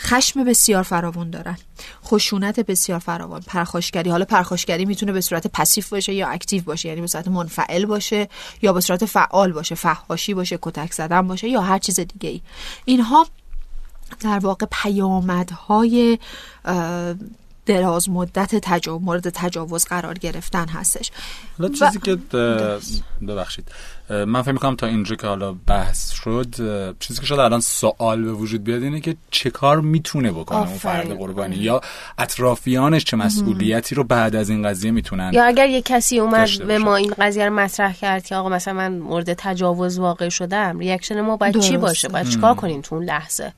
خشم 0.00 0.44
بسیار 0.44 0.82
فراوان 0.82 1.30
دارن. 1.30 1.56
خشونت 2.04 2.60
بسیار 2.60 2.98
فراوان. 2.98 3.40
پرخاشگری. 3.40 4.10
حالا 4.10 4.24
پرخاشگری 4.24 4.84
می‌تونه 4.84 5.12
به 5.12 5.20
صورت 5.20 5.46
پسیو 5.46 5.84
باشه 5.90 6.12
یا 6.14 6.28
اکتیو 6.28 6.62
باشه 6.62 6.88
یعنی 6.88 7.00
به 7.00 7.06
صورت 7.06 7.28
منفعل 7.28 7.86
باشه 7.86 8.28
یا 8.62 8.72
به 8.72 8.80
صورت 8.80 9.04
فعال 9.04 9.52
باشه 9.52 9.74
فحاشی 9.74 10.34
باشه 10.34 10.58
کتک 10.62 10.92
زدن 10.92 11.28
باشه 11.28 11.48
یا 11.48 11.60
هر 11.60 11.78
چیز 11.78 12.00
دیگه 12.00 12.28
ای 12.28 12.40
اینها 12.84 13.26
در 14.20 14.38
واقع 14.38 14.66
پیامدهای 14.82 16.18
دراز 17.66 18.08
مدت 18.08 18.54
تجا... 18.54 18.98
مورد 18.98 19.28
تجاوز 19.30 19.84
قرار 19.84 20.14
گرفتن 20.18 20.68
هستش. 20.68 21.10
حالا 21.58 21.70
و- 21.70 21.74
چیزی 21.74 21.98
که 21.98 22.12
اه، 22.38 22.80
ببخشید. 23.28 23.68
من 24.10 24.42
فکر 24.42 24.52
می‌کنم 24.52 24.76
تا 24.76 24.86
اینجا 24.86 25.16
که 25.16 25.26
حالا 25.26 25.52
بحث 25.66 26.10
شد 26.10 26.54
چیزی 27.00 27.20
که 27.20 27.26
شاید 27.26 27.40
الان 27.40 27.60
سوال 27.60 28.22
به 28.22 28.32
وجود 28.32 28.64
بیاد 28.64 28.82
اینه 28.82 29.00
که 29.00 29.16
چه 29.30 29.50
کار 29.50 29.80
می‌تونه 29.80 30.32
بکنه 30.32 30.58
اون. 30.58 30.78
فرد 30.78 31.18
قربانی؟ 31.18 31.56
یا 31.56 31.80
اطرافیانش 32.18 33.04
چه 33.04 33.16
مسئولیتی 33.16 33.94
رو 33.94 34.04
بعد 34.04 34.36
از 34.36 34.50
این 34.50 34.68
قضیه 34.68 34.90
می‌تونن 34.90 35.30
یا 35.34 35.44
اگر 35.44 35.68
یه 35.68 35.82
کسی 35.82 36.18
اومد 36.18 36.48
به. 36.66 36.78
ما 36.78 36.96
این 36.96 37.14
قضیه 37.18 37.44
رو 37.44 37.54
مطرح 37.54 37.92
کرد 37.92 38.24
که 38.24 38.36
آقا 38.36 38.48
مثلا 38.48 38.74
من 38.74 38.98
مورد 38.98 39.32
تجاوز 39.32 39.98
واقع 39.98 40.28
شدم 40.28 40.78
ریاکشن 40.78 41.20
ما 41.20 41.36
باید 41.36 41.54
چی 41.54 41.60
درسته. 41.60 41.78
باشه؟ 41.78 42.08
باید 42.08 42.28
چیکار 42.28 42.54
کنیم 42.54 42.80
تو 42.80 42.94
اون 42.94 43.04
لحظه؟ 43.04 43.52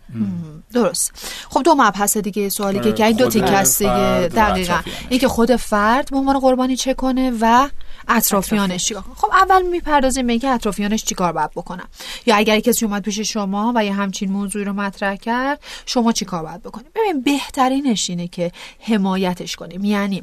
درست. 0.75 1.13
خب 1.51 1.63
دو 1.63 1.75
مبحث 1.75 2.17
دیگه 2.17 2.49
سوالی 2.49 2.93
که 2.93 3.05
آره، 3.05 3.13
دو 3.13 3.29
تیکه 3.29 3.63
دیگه 3.79 4.29
دقیقا. 4.29 4.75
اطرافیانش. 4.75 5.07
این 5.09 5.21
که 5.21 5.29
خود 5.29 5.57
فرد 5.57 6.11
به 6.11 6.17
عنوان 6.17 6.39
قربانی 6.39 6.77
چه 6.77 6.95
کنه 6.95 7.33
و 7.41 7.69
اطرافیانش 8.09 8.85
چیکار. 8.85 9.05
خب 9.17 9.31
اول 9.33 9.63
می‌پردازیم 9.63 10.27
به 10.27 10.33
اینکه 10.33 10.49
اطرافیانش 10.49 11.05
چیکار 11.05 11.33
باید 11.33 11.51
بکنن. 11.51 11.85
یا 12.27 12.37
اگر 12.37 12.61
کسی 12.61 12.85
اومد 12.85 13.03
پیش 13.03 13.21
شما 13.21 13.73
و 13.77 13.85
یه 13.85 13.93
همچین 13.93 14.31
موضوعی 14.33 14.65
رو 14.65 14.73
مطرح 14.73 15.17
کرد 15.17 15.61
شما 15.87 16.13
چیکار 16.13 16.43
باید 16.43 16.63
بکنیم 16.63 16.87
ببین 16.95 17.23
بهترینش 17.23 18.11
اینه 18.11 18.29
که 18.29 18.53
حمایتش 18.81 19.57
کنیم. 19.57 19.85
یعنی 19.85 20.23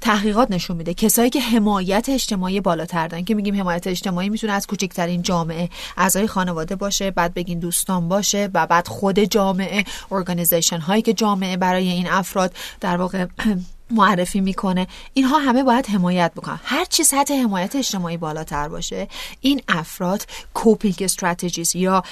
تحقیقات 0.00 0.50
نشون 0.50 0.76
میده. 0.76 0.94
کسایی 0.94 1.30
که 1.30 1.40
حمایت 1.40 2.08
اجتماعی 2.08 2.60
بالاتر 2.60 3.08
دارن 3.08 3.24
که 3.24 3.34
میگیم 3.34 3.60
حمایت 3.60 3.86
اجتماعی 3.86 4.28
می‌تونه 4.28 4.52
از 4.52 4.66
کوچکترین 4.66 5.22
جامعه 5.22 5.68
اعضای 5.96 6.26
خانواده 6.26 6.76
باشه 6.76 7.10
بعد 7.10 7.34
بگین 7.34 7.58
دوستان 7.58 8.08
باشه 8.08 8.50
و 8.54 8.66
بعد 8.66 8.88
خود 8.88 9.18
جامعه 9.18 9.84
ارگانیزیشن 10.12 10.78
هایی 10.78 11.02
که 11.02 11.12
جامعه 11.12 11.56
برای 11.56 11.88
این 11.88 12.08
افراد 12.08 12.54
در 12.80 12.96
واقع 12.96 13.26
معرفی 13.90 14.40
می‌کنه. 14.40 14.86
اینها 15.14 15.38
همه 15.38 15.62
باید 15.62 15.86
حمایت 15.86 16.32
بکنن. 16.36 16.60
هر 16.64 16.84
چی 16.84 17.04
سطح 17.04 17.34
حمایت 17.34 17.76
اجتماعی 17.76 18.16
بالاتر 18.16 18.68
باشه 18.68 19.08
این 19.40 19.60
افراد 19.68 20.26
کوپینگ 20.54 20.96
استراتژیز 21.00 21.76
یا 21.76 22.02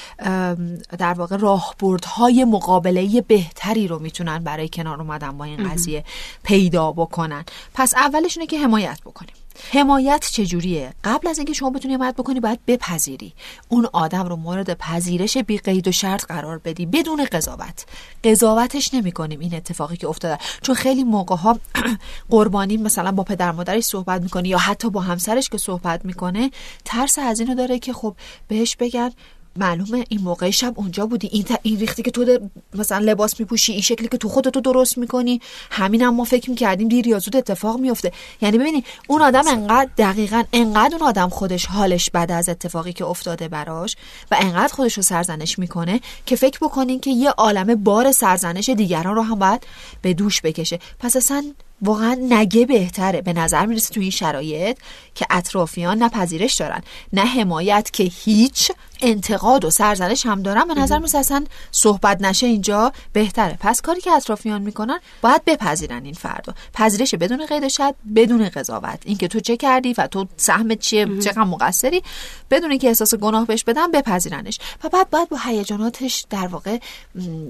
در 0.98 1.14
واقع 1.16 1.36
راهبردهای 1.36 2.44
مقابله 2.44 3.20
بهتری 3.20 3.88
رو 3.88 3.98
می‌تونن 3.98 4.38
برای 4.38 4.68
کنار 4.68 5.00
اومدن 5.00 5.38
با 5.38 5.44
این 5.44 5.70
قضیه 5.70 6.04
پیدا 6.42 6.92
بکنن. 6.92 7.44
پس 7.74 7.94
اولش 7.94 8.36
اینه 8.36 8.46
که 8.46 8.58
حمایت 8.58 9.00
بکنیم. 9.06 9.34
حمایت 9.72 10.28
چجوریه؟ 10.32 10.92
قبل 11.04 11.28
از 11.28 11.38
اینکه 11.38 11.52
شما 11.52 11.70
بتونی 11.70 11.94
حمایت 11.94 12.14
بکنی 12.14 12.40
باید 12.40 12.58
بپذیری. 12.66 13.32
اون 13.68 13.88
آدم 13.92 14.28
رو 14.28 14.36
مورد 14.36 14.74
پذیرش 14.74 15.38
بی 15.38 15.58
قید 15.58 15.88
و 15.88 15.92
شرط 15.92 16.24
قرار 16.24 16.58
بدی 16.58 16.86
بدون 16.86 17.24
قضاوت. 17.24 17.86
قضاوتش 18.24 18.94
نمی 18.94 19.12
کنیم 19.12 19.40
این 19.40 19.54
اتفاقی 19.54 19.96
که 19.96 20.08
افتاده. 20.08 20.38
چون 20.62 20.74
خیلی 20.74 21.04
موقع 21.04 21.36
ها 21.36 21.58
قربانی 22.30 22.76
مثلا 22.76 23.12
با 23.12 23.22
پدر 23.22 23.52
مادرش 23.52 23.84
صحبت 23.84 24.22
می‌کنه 24.22 24.48
یا 24.48 24.58
حتی 24.58 24.90
با 24.90 25.00
همسرش 25.00 25.48
که 25.48 25.58
صحبت 25.58 26.04
می‌کنه 26.04 26.50
ترس 26.84 27.18
از 27.18 27.40
اینو 27.40 27.54
داره 27.54 27.78
که 27.78 27.92
خب 27.92 28.16
بهش 28.48 28.76
بگن 28.76 29.10
معلومه 29.58 30.04
این 30.08 30.20
موقع 30.20 30.50
شب 30.50 30.72
اونجا 30.76 31.06
بودی. 31.06 31.28
این, 31.32 31.42
ت- 31.44 31.60
این 31.62 31.78
ریختی 31.78 32.02
که 32.02 32.10
تو 32.10 32.24
در- 32.24 32.40
مثلا 32.74 32.98
لباس 32.98 33.40
میپوشی 33.40 33.72
این 33.72 33.80
شکلی 33.80 34.08
که 34.08 34.18
تو 34.18 34.28
خودتو 34.28 34.60
درست 34.60 34.98
می‌کنی. 34.98 35.40
همین 35.70 36.02
هم 36.02 36.14
ما 36.14 36.24
فکر 36.24 36.50
می‌کردیم 36.50 36.88
دیر 36.88 37.06
یا 37.06 37.18
زود 37.18 37.36
اتفاق 37.36 37.80
میفته 37.80 38.12
یعنی 38.42 38.58
ببینی 38.58 38.84
اون 39.08 39.22
آدم 39.22 39.48
انقدر 39.48 39.90
دقیقا 39.98 40.42
انقدر 40.52 40.96
اون 40.96 41.08
آدم 41.08 41.28
خودش 41.28 41.66
حالش 41.66 42.10
بد 42.10 42.32
از 42.32 42.48
اتفاقی 42.48 42.92
که 42.92 43.04
افتاده 43.04 43.48
براش 43.48 43.96
و 44.30 44.36
انقدر 44.40 44.72
خودش 44.74 44.94
رو 44.96 45.02
سرزنش 45.02 45.58
می‌کنه 45.58 46.00
که 46.26 46.36
فکر 46.36 46.58
بکنین 46.62 47.00
که 47.00 47.10
یه 47.10 47.30
عالمه 47.30 47.74
بار 47.74 48.12
سرزنش 48.12 48.68
دیگران 48.68 49.14
رو 49.14 49.22
هم 49.22 49.38
باید 49.38 49.66
به 50.02 50.14
دوش 50.14 50.40
بکشه. 50.40 50.78
پس 50.98 51.16
اصلا 51.16 51.44
واقعا 51.82 52.14
نگه 52.14 52.66
بهتره. 52.66 53.20
به 53.20 53.32
نظر 53.32 53.66
می‌رسه 53.66 53.94
تو 53.94 54.00
این 54.00 54.10
شرایط 54.10 54.78
که 55.14 55.26
اطرافیان 55.30 55.98
نه 55.98 56.08
پذیرش 56.08 56.54
دارن 56.54 56.82
نه 57.12 57.20
حمایت 57.20 57.90
که 57.92 58.04
هیچ 58.04 58.72
انتقاد 59.00 59.64
و 59.64 59.70
سرزنش 59.70 60.26
هم 60.26 60.42
دارن. 60.42 60.68
به 60.68 60.74
نظر 60.74 60.98
می‌رسه 60.98 61.18
اصلا 61.18 61.44
صحبت 61.72 62.20
نشه 62.22 62.46
اینجا 62.46 62.92
بهتره. 63.12 63.56
پس 63.60 63.80
کاری 63.80 64.00
که 64.00 64.12
اطرافیان 64.12 64.62
می‌کنن 64.62 65.00
باید 65.22 65.44
بپذیرن 65.44 66.04
این 66.04 66.14
فردو 66.14 66.52
پذیرش 66.74 67.14
بدون 67.14 67.46
قید 67.46 67.68
شد 67.68 67.94
بدون 68.16 68.48
قضاوت. 68.48 69.02
اینکه 69.04 69.28
تو 69.28 69.40
چه 69.40 69.56
کردی 69.56 69.94
و 69.98 70.06
تو 70.06 70.26
سهمت 70.36 70.78
چیه 70.78 71.06
چقدر 71.24 71.44
مقصری 71.44 72.02
بدون 72.50 72.70
اینکه 72.70 72.88
احساس 72.88 73.14
گناه 73.14 73.46
بهش 73.46 73.64
بدن 73.64 73.90
بپذیرنش. 73.90 74.58
و 74.84 74.88
بعد 74.88 75.10
باید 75.10 75.28
با 75.28 75.36
هیجاناتش 75.44 76.26
در 76.30 76.46
واقع 76.46 76.78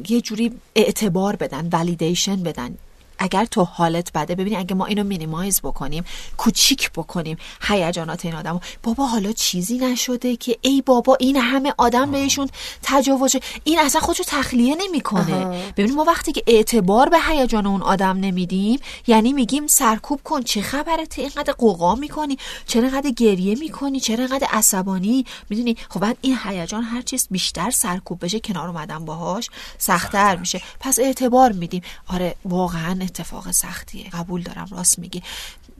یه 0.08 0.20
جوری 0.20 0.52
اعتبار 0.74 1.36
بدن 1.36 1.68
ولیدیشن 1.72 2.42
بدن. 2.42 2.74
اگر 3.18 3.44
تو 3.44 3.64
حالت 3.64 4.12
بده 4.12 4.34
ببینی 4.34 4.56
اگه 4.56 4.74
ما 4.74 4.86
اینو 4.86 5.04
مینیمایز 5.04 5.60
بکنیم 5.60 6.04
کوچیک 6.36 6.90
بکنیم 6.90 7.36
هیجانات 7.62 8.24
این 8.24 8.34
آدمو. 8.34 8.60
بابا 8.82 9.06
حالا 9.06 9.32
چیزی 9.32 9.78
نشده 9.78 10.36
که 10.36 10.58
ای 10.60 10.82
بابا 10.82 11.16
این 11.20 11.36
همه 11.36 11.74
آدم 11.78 12.10
بهشون 12.10 12.48
تجاوز. 12.82 13.36
این 13.64 13.78
اصلا 13.78 14.00
خودشو 14.00 14.24
تخلیه 14.26 14.76
نمی‌کنه. 14.80 15.72
ببینید 15.76 15.96
ما 15.96 16.04
وقتی 16.04 16.32
که 16.32 16.42
اعتبار 16.46 17.08
به 17.08 17.18
هیجان 17.28 17.66
اون 17.66 17.82
آدم 17.82 18.16
نمیدیم 18.16 18.80
یعنی 19.06 19.32
میگیم 19.32 19.66
سرکوب 19.66 20.20
کن 20.24 20.42
چه 20.42 20.62
خبرته 20.62 21.22
اینقدر 21.22 21.52
قوقا 21.52 21.94
می‌کنی 21.94 22.38
چرا 22.66 22.82
اینقدر 22.82 23.10
گریه 23.10 23.54
می‌کنی 23.54 24.00
چرا 24.00 24.24
اینقدر 24.24 24.46
عصبانی؟ 24.50 25.24
می‌دونی؟ 25.50 25.76
خب 25.88 26.00
بعد 26.00 26.16
این 26.20 26.38
هیجان 26.44 26.82
هر 26.82 27.02
چیز 27.02 27.28
بیشتر 27.30 27.70
سرکوب 27.70 28.24
بشه 28.24 28.40
کنار 28.40 28.68
اومدن 28.68 29.04
باهاش 29.04 29.50
سختتر 29.78 30.36
میشه. 30.36 30.62
پس 30.80 30.98
اعتبار 30.98 31.52
میدیم. 31.52 31.82
آره 32.08 32.34
واقعا 32.44 33.05
اتفاق 33.06 33.50
سختیه. 33.50 34.10
قبول 34.10 34.42
دارم 34.42 34.68
راست 34.70 34.98
میگی. 34.98 35.22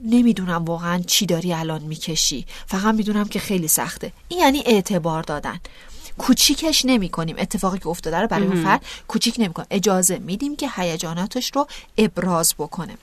نمی‌دونم 0.03 0.65
واقعا 0.65 1.03
چی 1.07 1.25
داری 1.25 1.53
الان 1.53 1.81
می‌کشی. 1.81 2.45
فقط 2.65 2.95
می‌دونم 2.95 3.27
که 3.27 3.39
خیلی 3.39 3.67
سخته. 3.67 4.11
این 4.27 4.39
یعنی 4.39 4.63
اعتبار 4.65 5.23
دادن. 5.23 5.59
کوچیکش 6.17 6.85
نمی 6.85 7.09
کنیم 7.09 7.35
اتفاقی 7.39 7.79
که 7.79 7.87
افتاده 7.87 8.17
رو 8.17 8.27
برای 8.27 8.47
اون 8.47 8.63
فرد 8.63 8.85
کوچیک 9.07 9.35
نمی 9.39 9.53
کنیم 9.53 9.67
اجازه 9.71 10.19
میدیم 10.19 10.55
که 10.55 10.69
هیجاناتش 10.75 11.51
رو 11.55 11.67
ابراز 11.97 12.53
بکنه. 12.57 12.97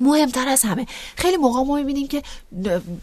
مهمتر 0.00 0.48
از 0.48 0.62
همه. 0.62 0.86
خیلی 1.16 1.36
موقع 1.36 1.60
ما 1.62 1.76
می‌بینیم 1.76 2.08
که 2.08 2.22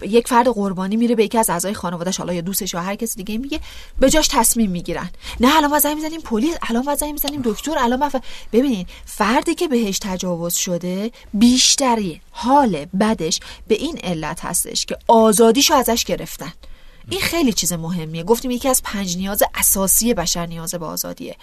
یک 0.01 0.27
فرد 0.27 0.47
قربانی 0.47 0.95
میره 0.95 1.15
به 1.15 1.23
یکی 1.23 1.37
از 1.37 1.49
اعضای 1.49 1.73
خانوادهش 1.73 2.17
حالا 2.17 2.33
یا 2.33 2.41
دوستش 2.41 2.73
یا 2.73 2.81
هر 2.81 2.95
کسی 2.95 3.23
دیگه 3.23 3.37
میگه 3.37 3.59
به 3.99 4.09
جاش 4.09 4.27
تصمیم 4.27 4.71
می‌گیرن. 4.71 5.09
نه 5.39 5.57
الان 5.57 5.71
واسه 5.71 5.93
می‌زنیم 5.93 6.21
پلیس 6.21 6.55
الان 6.69 6.83
واسه 6.83 7.11
می‌زنیم 7.11 7.41
دکتر 7.45 7.77
الان 7.77 8.03
مف... 8.03 8.15
ببینید 8.53 8.87
فردی 9.05 9.55
که 9.55 9.67
بهش 9.67 9.99
تجاوز 9.99 10.53
شده 10.53 11.11
بیشتری 11.33 12.21
حال 12.31 12.85
بدش 12.85 13.39
به 13.67 13.75
این 13.75 13.97
علت 14.03 14.45
هستش 14.45 14.85
که 14.85 14.97
آزادیشو 15.07 15.73
ازش 15.73 16.03
گرفتن. 16.03 16.53
این 17.09 17.21
خیلی 17.21 17.53
چیز 17.53 17.73
مهمیه. 17.73 18.23
گفتیم 18.23 18.51
یکی 18.51 18.69
از 18.69 18.81
پنج 18.83 19.17
نیاز 19.17 19.43
اساسی 19.55 20.13
بشر 20.13 20.45
نیاز 20.45 20.75
به 20.75 20.85
آزادیه. 20.85 21.35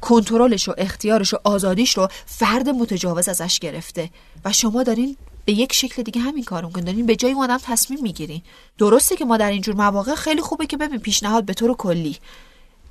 کنترلش 0.00 0.68
و 0.68 0.74
اختیارش 0.78 1.34
و 1.34 1.36
آزادیش 1.44 1.96
رو 1.96 2.08
فرد 2.26 2.68
متجاوز 2.68 3.28
ازش 3.28 3.58
گرفته. 3.58 4.10
و 4.44 4.52
شما 4.52 4.82
دارین 4.82 5.16
به 5.44 5.52
یک 5.52 5.72
شکل 5.72 6.02
دیگه 6.02 6.20
همین 6.20 6.44
کار 6.44 6.64
می‌کنین. 6.64 6.84
دارین 6.84 7.06
به 7.06 7.16
جای 7.16 7.32
اون 7.32 7.44
آدم 7.44 7.58
تصمیم 7.62 8.02
می‌گیرین. 8.02 8.42
درسته 8.78 9.16
که 9.16 9.24
ما 9.24 9.36
در 9.36 9.50
اینجور 9.50 9.74
مواقع 9.74 10.14
خیلی 10.14 10.40
خوبه 10.40 10.66
که 10.66 10.76
ببین 10.76 11.00
پیشنهاد 11.00 11.44
به 11.44 11.54
طور 11.54 11.76
کلی. 11.76 12.16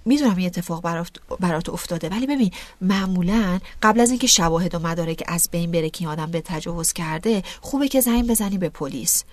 می‌دونم 0.06 0.36
این 0.36 0.46
اتفاق 0.46 0.82
برات 1.40 1.70
افتاده. 1.70 2.10
ولی 2.10 2.28
ببین 2.28 2.52
معمولا 2.82 3.60
قبل 3.82 4.00
از 4.00 4.10
اینکه 4.10 4.28
شواهد 4.28 4.76
و 4.76 4.80
مدارک 4.80 5.24
از 5.28 5.50
بین 5.52 5.72
بره 5.72 5.90
که 5.90 6.08
آدم 6.08 6.32
به 6.32 6.42
تجاوز 6.42 6.94
کرده 6.94 7.44
خوبه 7.62 7.88
که 7.88 8.02
زنگ 8.02 8.28
بزنی 8.28 8.58
به 8.58 8.70
پلیس. 8.70 9.24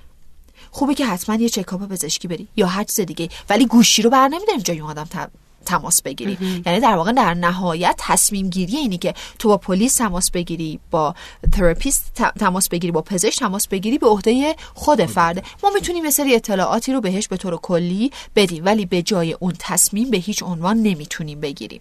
خوبه 0.74 0.94
که 0.94 1.06
حتما 1.06 1.34
یه 1.34 1.48
چکاپ 1.48 1.88
پزشکی 1.88 2.28
بری 2.28 2.48
یا 2.56 2.66
هر 2.66 2.84
چیز 2.84 3.00
دیگه. 3.00 3.28
ولی 3.50 3.66
گوشی 3.66 4.02
رو 4.02 4.10
بر 4.10 4.28
نمیداریم 4.28 4.62
جای 4.62 4.80
اون 4.80 4.90
آدم 4.90 5.28
تماس 5.64 6.02
بگیری 6.02 6.62
یعنی 6.66 6.80
در 6.80 6.96
واقع 6.96 7.12
در 7.12 7.34
نهایت 7.34 7.94
تصمیم 7.98 8.50
گیری 8.50 8.76
اینی 8.76 8.98
که 8.98 9.14
تو 9.38 9.48
با 9.48 9.56
پلیس 9.56 9.94
تماس 9.94 10.30
بگیری 10.30 10.80
با 10.90 11.14
تراپیست 11.52 12.14
تماس 12.14 12.68
بگیری 12.68 12.92
با 12.92 13.02
پزشک 13.02 13.38
تماس 13.38 13.68
بگیری 13.68 13.98
به 13.98 14.06
عهده 14.06 14.56
خود 14.74 15.06
فرده 15.06 15.42
ما 15.62 15.70
می‌تونیم 15.70 16.04
یه 16.04 16.10
سری 16.10 16.34
اطلاعاتی 16.34 16.92
رو 16.92 17.00
بهش 17.00 17.28
به 17.28 17.36
طور 17.36 17.56
کلی 17.56 18.10
بدیم 18.36 18.64
ولی 18.64 18.86
به 18.86 19.02
جای 19.02 19.32
اون 19.32 19.52
تصمیم 19.58 20.10
به 20.10 20.16
هیچ 20.16 20.42
عنوان 20.42 20.76
نمی‌تونیم 20.76 21.40
بگیریم. 21.40 21.80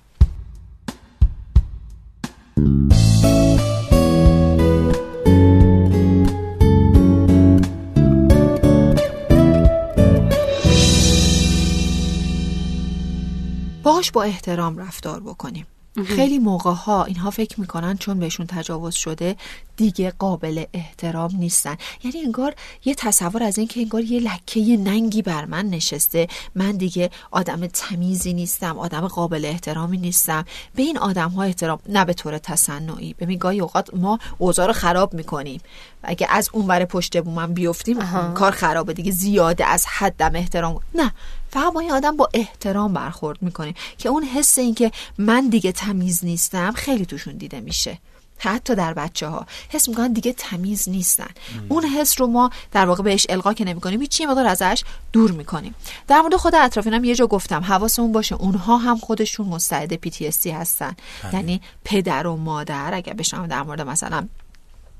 باش 13.83 14.11
با 14.11 14.23
احترام 14.23 14.77
رفتار 14.77 15.19
بکنیم. 15.19 15.67
خیلی 16.05 16.39
موقع 16.39 16.71
ها 16.71 17.03
اینها 17.03 17.29
فکر 17.29 17.59
می‌کنن 17.59 17.97
چون 17.97 18.19
بهشون 18.19 18.45
تجاوز 18.45 18.95
شده 18.95 19.35
دیگه 19.77 20.13
قابل 20.19 20.63
احترام 20.73 21.35
نیستن. 21.35 21.77
یعنی 22.03 22.21
انگار 22.21 22.55
یه 22.85 22.95
تصور 22.95 23.43
از 23.43 23.57
اینکه 23.57 23.79
انگار 23.79 24.01
یه 24.01 24.19
لکه 24.19 24.59
ننگی 24.77 25.21
بر 25.21 25.45
من 25.45 25.65
نشسته. 25.65 26.27
من 26.55 26.71
دیگه 26.71 27.09
آدم 27.31 27.67
تمیزی 27.67 28.33
نیستم 28.33 28.79
آدم 28.79 29.07
قابل 29.07 29.45
احترامی 29.45 29.97
نیستم. 29.97 30.45
به 30.75 30.83
این 30.83 30.97
آدم 30.97 31.29
ها 31.29 31.43
احترام 31.43 31.79
نه 31.89 32.05
به 32.05 32.13
طور 32.13 32.37
تصنعی. 32.37 33.13
ببین 33.13 33.37
گاهی 33.37 33.59
اوقات 33.59 33.93
ما 33.93 34.19
اوضاع 34.37 34.67
رو 34.67 34.73
خراب 34.73 35.13
می‌کنیم. 35.13 35.61
و 36.03 36.07
اگه 36.09 36.27
از 36.29 36.49
اون 36.53 36.67
ور 36.67 36.85
پشت 36.85 37.23
بومم 37.23 37.53
بیفتیم 37.53 37.99
کار 38.33 38.51
خرابه 38.51 38.93
دیگه 38.93 39.11
زیاده 39.11 39.65
از 39.65 39.85
حدم 39.85 40.31
احترام. 40.35 40.79
نه. 40.95 41.11
فقط 41.51 41.73
با 41.73 41.79
این 41.79 41.91
آدم 41.91 42.17
با 42.17 42.29
احترام 42.33 42.93
برخورد 42.93 43.41
می‌کنیم 43.41 43.73
که 43.97 44.09
اون 44.09 44.23
حس 44.23 44.57
این 44.57 44.75
که 44.75 44.91
من 45.17 45.49
دیگه 45.49 45.71
تمیز 45.71 46.25
نیستم 46.25 46.71
خیلی 46.71 47.05
توشون 47.05 47.37
دیده 47.37 47.59
میشه. 47.59 47.97
حتی 48.37 48.75
در 48.75 48.93
بچه 48.93 49.27
ها 49.27 49.45
حس 49.69 49.89
می‌کنن 49.89 50.13
دیگه 50.13 50.33
تمیز 50.33 50.89
نیستن. 50.89 51.29
اون 51.69 51.83
حس 51.83 52.21
رو 52.21 52.27
ما 52.27 52.49
در 52.71 52.85
واقع 52.85 53.03
بهش 53.03 53.25
القا 53.29 53.53
که 53.53 53.65
نمی‌کنیم 53.65 54.01
هیچ 54.01 54.21
مقدار 54.21 54.45
ازش 54.45 54.83
دور 55.11 55.31
می‌کنیم. 55.31 55.75
در 56.07 56.21
مورد 56.21 56.35
خود 56.35 56.55
اطرافینم 56.55 57.03
یه 57.03 57.15
جا 57.15 57.27
گفتم 57.27 57.63
حواسمون 57.63 58.11
باشه 58.11 58.35
اونها 58.35 58.77
هم 58.77 58.97
خودشون 58.97 59.47
مستعد 59.47 60.07
PTSD 60.07 60.47
هستن. 60.47 60.95
بله. 61.23 61.33
یعنی 61.33 61.61
پدر 61.83 62.27
و 62.27 62.35
مادر 62.35 62.93
اگر 62.93 63.13
بشم 63.13 63.47
در 63.47 63.63
مورد 63.63 63.81
مثلا 63.81 64.27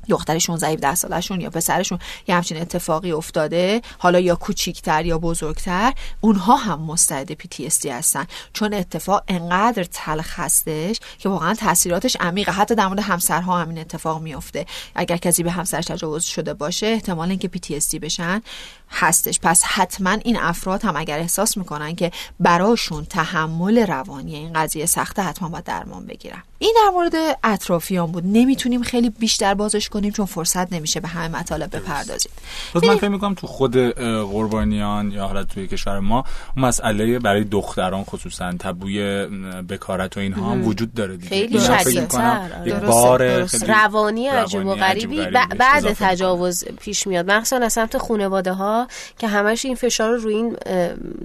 دختر 0.09 0.39
16 0.39 0.67
17 0.67 0.95
سالشون 0.95 1.41
یا 1.41 1.49
پسرشون 1.49 1.99
یه 2.27 2.35
همچین 2.35 2.61
اتفاقی 2.61 3.11
افتاده 3.11 3.81
حالا 3.97 4.19
یا 4.19 4.35
کوچیکتر 4.35 5.05
یا 5.05 5.17
بزرگتر 5.17 5.93
اونها 6.21 6.55
هم 6.55 6.81
مستعد 6.81 7.33
PTSD 7.33 7.85
هستن. 7.85 8.27
چون 8.53 8.73
اتفاق 8.73 9.23
انقدر 9.27 9.83
تلخ 9.83 10.39
هستش 10.39 10.99
که 11.19 11.29
واقعا 11.29 11.53
تاثیراتش 11.53 12.17
عمیقه. 12.19 12.51
حتی 12.51 12.75
در 12.75 12.87
مورد 12.87 12.99
همسرها 12.99 13.59
همین 13.59 13.77
اتفاق 13.77 14.21
میفته 14.21 14.65
اگر 14.95 15.17
کسی 15.17 15.43
به 15.43 15.51
همسرش 15.51 15.85
تجاوز 15.85 16.23
شده 16.23 16.53
باشه 16.53 16.87
احتمال 16.87 17.29
اینکه 17.29 17.49
PTSD 17.55 17.99
بشن 17.99 18.41
هستش. 18.91 19.39
پس 19.43 19.63
حتما 19.63 20.11
این 20.11 20.37
افراد 20.39 20.85
هم 20.85 20.95
اگر 20.95 21.19
احساس 21.19 21.57
می‌کنن 21.57 21.95
که 21.95 22.11
براشون 22.39 23.05
تحمل 23.05 23.77
روانی 23.77 24.35
این 24.35 24.53
قضیه 24.53 24.85
سخته 24.85 25.21
حتما 25.21 25.49
باید 25.49 25.63
درمان 25.63 26.05
بگیرن. 26.05 26.43
این 26.59 26.75
در 26.83 26.91
مورد 26.93 27.13
اطرافیان 27.43 28.11
بود. 28.11 28.23
نمی‌تونیم 28.25 28.83
خیلی 28.83 29.09
بیشتر 29.09 29.53
بازش 29.53 29.89
کنیم 29.89 30.11
چون 30.11 30.25
فرصت 30.25 30.73
نمیشه 30.73 30.99
به 30.99 31.07
همه 31.07 31.37
مطالب 31.39 31.75
بپردازیم. 31.75 32.31
من 32.75 32.97
فکر 32.97 33.07
می‌کنم 33.07 33.33
تو 33.33 33.47
خود 33.47 33.77
قربانیان 34.31 35.11
یا 35.11 35.27
حالا 35.27 35.43
توی 35.43 35.67
کشور 35.67 35.99
ما 35.99 36.23
اون 36.55 36.65
مسئله 36.65 37.19
برای 37.19 37.43
دختران 37.43 38.03
خصوصا 38.03 38.51
تبوی 38.59 39.25
بکارت 39.69 40.17
و 40.17 40.19
اینها 40.19 40.51
هم 40.51 40.67
وجود 40.67 40.93
داره 40.93 41.17
دیگه. 41.17 41.29
خیلی 41.29 41.59
شدیدتر. 41.59 42.49
بار 42.85 43.47
روانی 43.67 44.27
عجیب 44.27 44.65
و 44.65 44.75
غریبی. 44.75 45.25
بعد 45.57 45.93
تجاوز 45.93 46.63
پیش 46.65 47.07
میاد. 47.07 47.31
مخصوصا 47.31 47.65
از 47.65 47.73
سمت 47.73 47.97
خانواده 47.97 48.53
ها 48.53 48.80
که 49.19 49.27
همش 49.27 49.65
این 49.65 49.75
فشار 49.75 50.11
رو 50.11 50.17
روی 50.17 50.35
این 50.35 50.57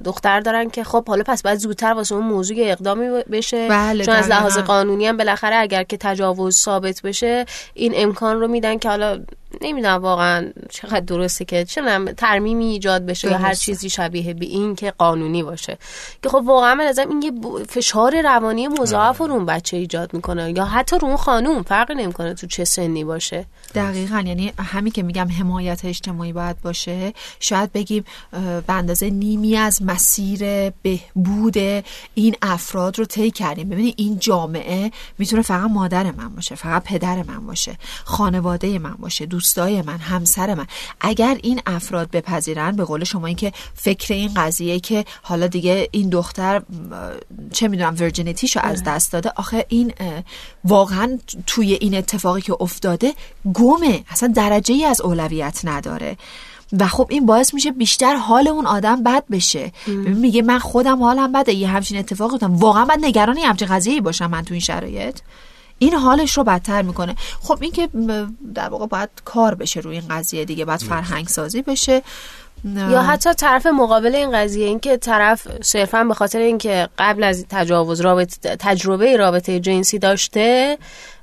دختر 0.05 0.41
دارن 0.41 0.71
که 0.71 0.85
خب 0.85 1.09
حالا 1.09 1.23
پس 1.27 1.43
باید 1.43 1.59
زودتر 1.59 1.93
واسه 1.93 2.15
اون 2.15 2.25
موضوع 2.27 2.57
اقدامی 2.61 3.09
بشه. 3.31 3.69
بله 3.69 4.05
چون 4.05 4.15
از 4.15 4.29
لحاظ 4.29 4.59
قانونی 4.59 5.07
هم 5.07 5.17
بالاخره 5.17 5.57
اگر 5.57 5.83
که 5.83 5.97
تجاوز 5.97 6.57
ثابت 6.57 7.03
بشه 7.03 7.45
این 7.75 7.93
امکان 7.97 8.41
رو 8.41 8.49
میدن 8.49 8.79
که 8.79 8.89
حالا 8.89 9.21
نمی‌دونم 9.61 10.03
واقعا 10.03 10.53
چقدر 10.71 11.01
درسته 11.01 11.45
که 11.45 11.65
چنم 11.65 12.13
ترمیمی 12.13 12.65
ایجاد 12.65 13.07
بشه 13.07 13.31
یا 13.31 13.39
هر 13.39 13.55
چیزی 13.55 13.91
شبیه 13.91 14.35
به 14.35 14.47
این 14.47 14.75
که 14.75 14.91
قانونی 14.91 15.43
باشه. 15.43 15.79
که 16.23 16.29
خب 16.29 16.43
واقعا 16.47 16.75
من 16.75 16.85
ازم 16.85 17.09
این 17.09 17.23
یه 17.23 17.33
فشار 17.69 18.23
روانی 18.23 18.69
مضاعف 18.69 19.19
رو 19.19 19.33
اون 19.33 19.47
بچه 19.47 19.77
ایجاد 19.77 20.15
می‌کنه 20.15 20.53
یا 20.57 20.65
حتی 20.65 20.99
رو 20.99 21.09
اون 21.09 21.17
خانوم 21.17 21.63
فرقی 21.63 21.95
نمی‌کنه 21.95 22.35
تو 22.35 22.47
چه 22.47 22.65
سنی 22.65 23.05
باشه. 23.05 23.45
دقیقا 23.75 24.25
یعنی 24.27 24.53
همین 24.59 24.93
که 24.93 25.03
میگم 25.03 25.29
حمایت 25.29 25.85
اجتماعی 25.85 26.33
باید 26.33 26.61
باشه. 26.63 27.13
شاید 27.41 27.73
بگیم 27.73 28.05
به 28.67 28.73
اندازه 28.73 29.11
نیمی 29.11 29.57
از 29.57 29.83
مسیر 29.83 30.71
بهبود 30.71 31.57
این 32.15 32.37
افراد 32.43 32.99
رو 32.99 33.05
طی 33.05 33.31
کردیم. 33.31 33.69
ببینید 33.69 33.95
این 33.97 34.19
جامعه 34.19 34.91
می‌تونه 35.19 35.43
فقط 35.43 35.71
مادر 35.71 36.13
من 36.13 36.35
باشه 36.35 36.55
فقط 36.55 36.83
پدر 36.85 37.23
من 37.23 37.47
باشه 37.47 37.79
خانواده 38.05 38.79
من 38.79 38.95
باشه 38.99 39.27
دوستای 39.47 39.83
من 39.83 39.99
همسر 39.99 40.55
من. 40.55 40.67
اگر 41.01 41.39
این 41.43 41.61
افراد 41.67 42.11
بپذیرن 42.11 42.77
به 42.77 42.85
قول 42.85 43.05
شما 43.05 43.27
این 43.27 43.37
که 43.37 43.53
فکر 43.75 44.15
این 44.15 44.35
قضیه 44.37 44.81
که 44.81 45.05
حالا 45.23 45.47
دیگه 45.47 45.89
این 45.91 46.09
دختر 46.09 46.63
چه 47.53 47.69
می‌دونم 47.69 47.97
ورجینیتیشو 48.01 48.61
از 48.61 48.83
بله. 48.83 48.95
دست 48.95 49.13
داده 49.13 49.33
آخه 49.37 49.67
این 49.69 49.93
واقعا 50.65 51.19
توی 51.47 51.73
این 51.73 51.95
اتفاقی 51.95 52.41
که 52.41 52.57
افتاده 52.61 53.15
گمه. 53.55 54.05
اصلا 54.09 54.29
درجه 54.29 54.75
ای 54.75 54.85
از 54.85 55.01
اولویت 55.01 55.61
نداره. 55.65 56.17
و 56.81 56.87
خب 56.87 57.07
این 57.11 57.27
باعث 57.27 57.55
میشه 57.55 57.71
بیشتر 57.71 58.17
حال 58.17 58.49
اون 58.49 58.67
آدم 58.67 59.03
بد 59.03 59.25
بشه. 59.31 59.73
میگه 60.07 60.43
من 60.43 60.59
خودم 60.59 61.03
حالم 61.03 61.33
بده. 61.33 61.53
یه 61.53 61.69
همچین 61.69 61.99
اتفاقی 61.99 62.39
واقعا 62.41 62.85
بعد 62.85 62.99
نگرانی 63.03 63.41
همچین 63.41 63.69
قضیه 63.69 64.01
باشم 64.01 64.31
من 64.31 64.43
تو 64.43 64.55
این 64.55 64.61
شرایط. 64.61 65.19
این 65.79 65.95
حالش 65.95 66.37
رو 66.37 66.45
بدتر 66.45 66.83
می‌کنه. 66.83 67.17
خب 67.41 67.59
این 67.61 67.73
که 67.73 67.89
در 68.55 68.69
واقع 68.69 68.87
باید 68.87 69.11
کار 69.25 69.55
بشه 69.55 69.81
روی 69.81 69.99
این 69.99 70.09
قضیه 70.11 70.45
دیگه 70.45 70.65
باید 70.65 70.81
فرهنگ 70.81 71.27
سازی 71.29 71.63
بشه. 71.63 72.03
یا 72.65 73.03
حتی 73.03 73.35
طرف 73.35 73.67
مقابل 73.67 74.15
این 74.15 74.33
قضیه 74.33 74.67
اینکه 74.67 74.97
طرف 74.97 75.49
صرفا 75.63 76.05
به 76.05 76.15
خاطر 76.15 76.39
اینکه 76.39 76.89
قبل 76.99 77.25
از 77.25 77.47
تجاوز 77.49 78.01
رابطه 78.01 78.57
تجربه 78.57 79.17
رابطه 79.17 79.61
جنسی 79.61 79.99
داشته 79.99 80.79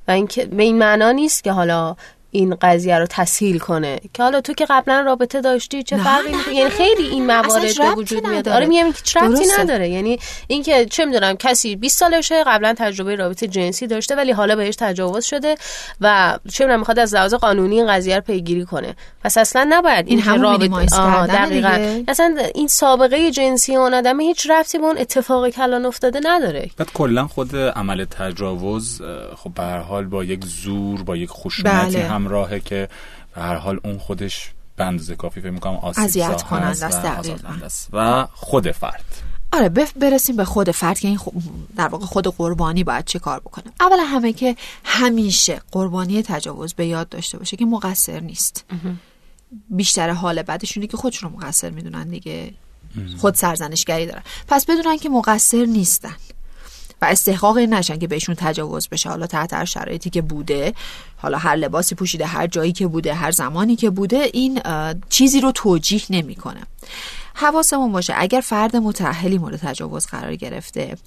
و 0.08 0.12
اینکه 0.12 0.46
به 0.46 0.64
این 0.64 0.78
معنا 0.78 1.12
نیست 1.12 1.44
که 1.44 1.52
حالا 1.52 1.96
این 2.34 2.56
قضیه 2.62 3.00
رو 3.00 3.06
تسهیل 3.10 3.60
کنه. 3.60 4.00
که 4.14 4.24
حالا 4.24 4.42
تو 4.42 4.54
که 4.54 4.66
قبلا 4.70 5.02
رابطه 5.02 5.42
داشتی 5.42 5.84
چه 5.84 5.98
فرقی 5.98 6.54
یعنی 6.54 6.70
خیلی 6.70 7.08
این 7.08 7.26
موارد 7.26 7.78
به 7.78 7.92
وجود 7.96 8.28
میاد. 8.28 8.50
آره 8.50 8.66
میگم 8.66 8.92
که 9.06 9.20
ربطی 9.20 9.44
نداره. 9.60 9.90
یعنی 9.90 10.20
اینکه 10.48 10.86
چه 10.86 11.06
می‌دونم 11.06 11.34
کسی 11.34 11.76
20 11.76 12.00
سالشه 12.00 12.44
قبلا 12.44 12.74
تجربه 12.78 13.16
رابطه 13.16 13.48
جنسی 13.48 13.88
داشته 13.88 14.16
ولی 14.16 14.32
حالا 14.32 14.56
بهش 14.56 14.76
تجاوز 14.76 15.26
شده 15.26 15.56
و 16.02 16.40
چه 16.54 16.64
می‌دونم 16.64 16.80
می‌خواد 16.80 17.00
از 17.00 17.16
لحاظ 17.16 17.34
قانونی 17.34 17.76
این 17.76 17.88
قضیه 17.88 18.16
رو 18.16 18.22
پیگیری 18.22 18.66
کنه. 18.66 18.96
پس 19.24 19.38
اصلا 19.38 19.68
نباید 19.70 20.08
این 20.08 20.20
همون 20.20 20.42
رابطه 20.42 20.96
آه 20.96 21.28
دقیقاً. 21.28 22.04
اصلا 22.08 22.38
این 22.56 22.68
سابقه 22.68 23.32
جنسی 23.32 23.76
اون 23.76 23.94
آدم 23.94 24.20
هیچ 24.20 24.50
ربطی 24.50 24.78
به 24.78 24.84
اون 24.84 24.98
اتفاقی 24.98 25.52
که 25.52 25.62
الان 25.62 25.86
افتاده 25.86 26.20
نداره. 26.24 26.70
بعد 26.78 26.92
کلا 26.94 27.28
خود 27.28 27.56
عمل 27.56 28.06
تجاوز 28.06 29.02
خب 29.38 29.54
به 29.56 29.64
هر 29.64 29.80
حال 29.80 30.06
با 30.06 30.24
یک 30.24 30.46
زور 30.46 31.04
با 31.04 31.18
یک 31.18 31.30
خشونتی 31.30 31.98
بله. 31.98 32.23
همراهه 32.24 32.60
که 32.60 32.90
به 33.36 33.42
هر 33.42 33.56
حال 33.56 33.80
اون 33.84 33.98
خودش 33.98 34.52
به 34.76 34.84
اندازه 34.84 35.16
کافی 35.16 35.42
فکر 35.42 35.50
می‌کنم 35.50 35.76
آسیب 35.76 36.38
کننده 36.38 36.86
است 37.66 37.90
و 37.94 38.28
خود 38.34 38.72
فرد. 38.72 39.06
آره 39.54 39.70
برسیم 39.96 40.36
به 40.36 40.46
خود 40.46 40.72
فرد 40.72 41.00
که 41.00 41.08
این 41.08 41.20
در 41.76 41.88
واقع 41.88 42.06
خود 42.06 42.28
قربانی 42.28 42.84
باید 42.84 43.06
چه 43.06 43.20
کار 43.20 43.40
بکنه. 43.40 43.64
اول 43.80 43.98
همه 44.00 44.34
که 44.34 44.56
همیشه 44.84 45.62
قربانی 45.72 46.24
تجاوز 46.24 46.74
به 46.74 46.86
یاد 46.86 47.10
داشته 47.10 47.38
باشه 47.38 47.58
که 47.58 47.66
مقصر 47.66 48.20
نیست. 48.20 48.66
بیشتر 49.70 50.10
حال 50.10 50.42
بعدشونه 50.42 50.88
که 50.88 50.98
خودشون 50.98 51.32
رو 51.32 51.38
مقصر 51.38 51.70
می‌دونن 51.70 52.08
دیگه. 52.08 52.54
خود 53.18 53.36
سرزنشگری 53.36 54.06
دارن. 54.06 54.22
پس 54.48 54.66
بدونن 54.66 54.98
که 54.98 55.10
مقصر 55.10 55.66
نیستن. 55.66 56.16
و 57.04 57.06
استحقاق 57.06 57.58
این 57.58 57.74
نشن 57.74 58.00
که 58.00 58.08
بهشون 58.08 58.36
تجاوز 58.36 58.88
بشه. 58.88 59.10
حالا 59.10 59.28
تحت 59.28 59.54
هر 59.54 59.66
شرایطی 59.66 60.10
که 60.10 60.22
بوده 60.22 60.74
حالا 61.18 61.38
هر 61.38 61.56
لباسی 61.56 61.96
پوشیده 61.96 62.26
هر 62.26 62.48
جایی 62.48 62.72
که 62.72 62.88
بوده 62.88 63.14
هر 63.14 63.32
زمانی 63.32 63.76
که 63.76 63.90
بوده 63.90 64.30
این 64.34 64.62
چیزی 65.10 65.42
رو 65.42 65.52
توجیه 65.52 66.02
نمی‌کنه. 66.10 66.62
حواسمون 67.34 67.92
باشه 67.92 68.14
اگر 68.18 68.42
فرد 68.42 68.76
متأهلی 68.76 69.38
مورد 69.38 69.56
تجاوز 69.56 70.06
قرار 70.06 70.36
گرفته 70.36 70.98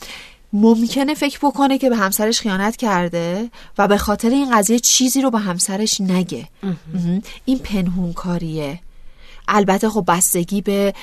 ممکنه 0.52 1.14
فکر 1.14 1.38
بکنه 1.42 1.78
که 1.78 1.90
به 1.90 1.96
همسرش 1.96 2.40
خیانت 2.40 2.76
کرده 2.76 3.50
و 3.78 3.88
به 3.88 3.98
خاطر 3.98 4.28
این 4.28 4.58
قضیه 4.58 4.78
چیزی 4.78 5.22
رو 5.22 5.30
به 5.30 5.38
همسرش 5.38 6.00
نگه. 6.00 6.48
این 7.44 7.58
پنهون 7.58 8.12
کاریه 8.12 8.80
البته 9.48 9.90
خب 9.90 10.04
بستگی 10.08 10.60
به 10.60 10.94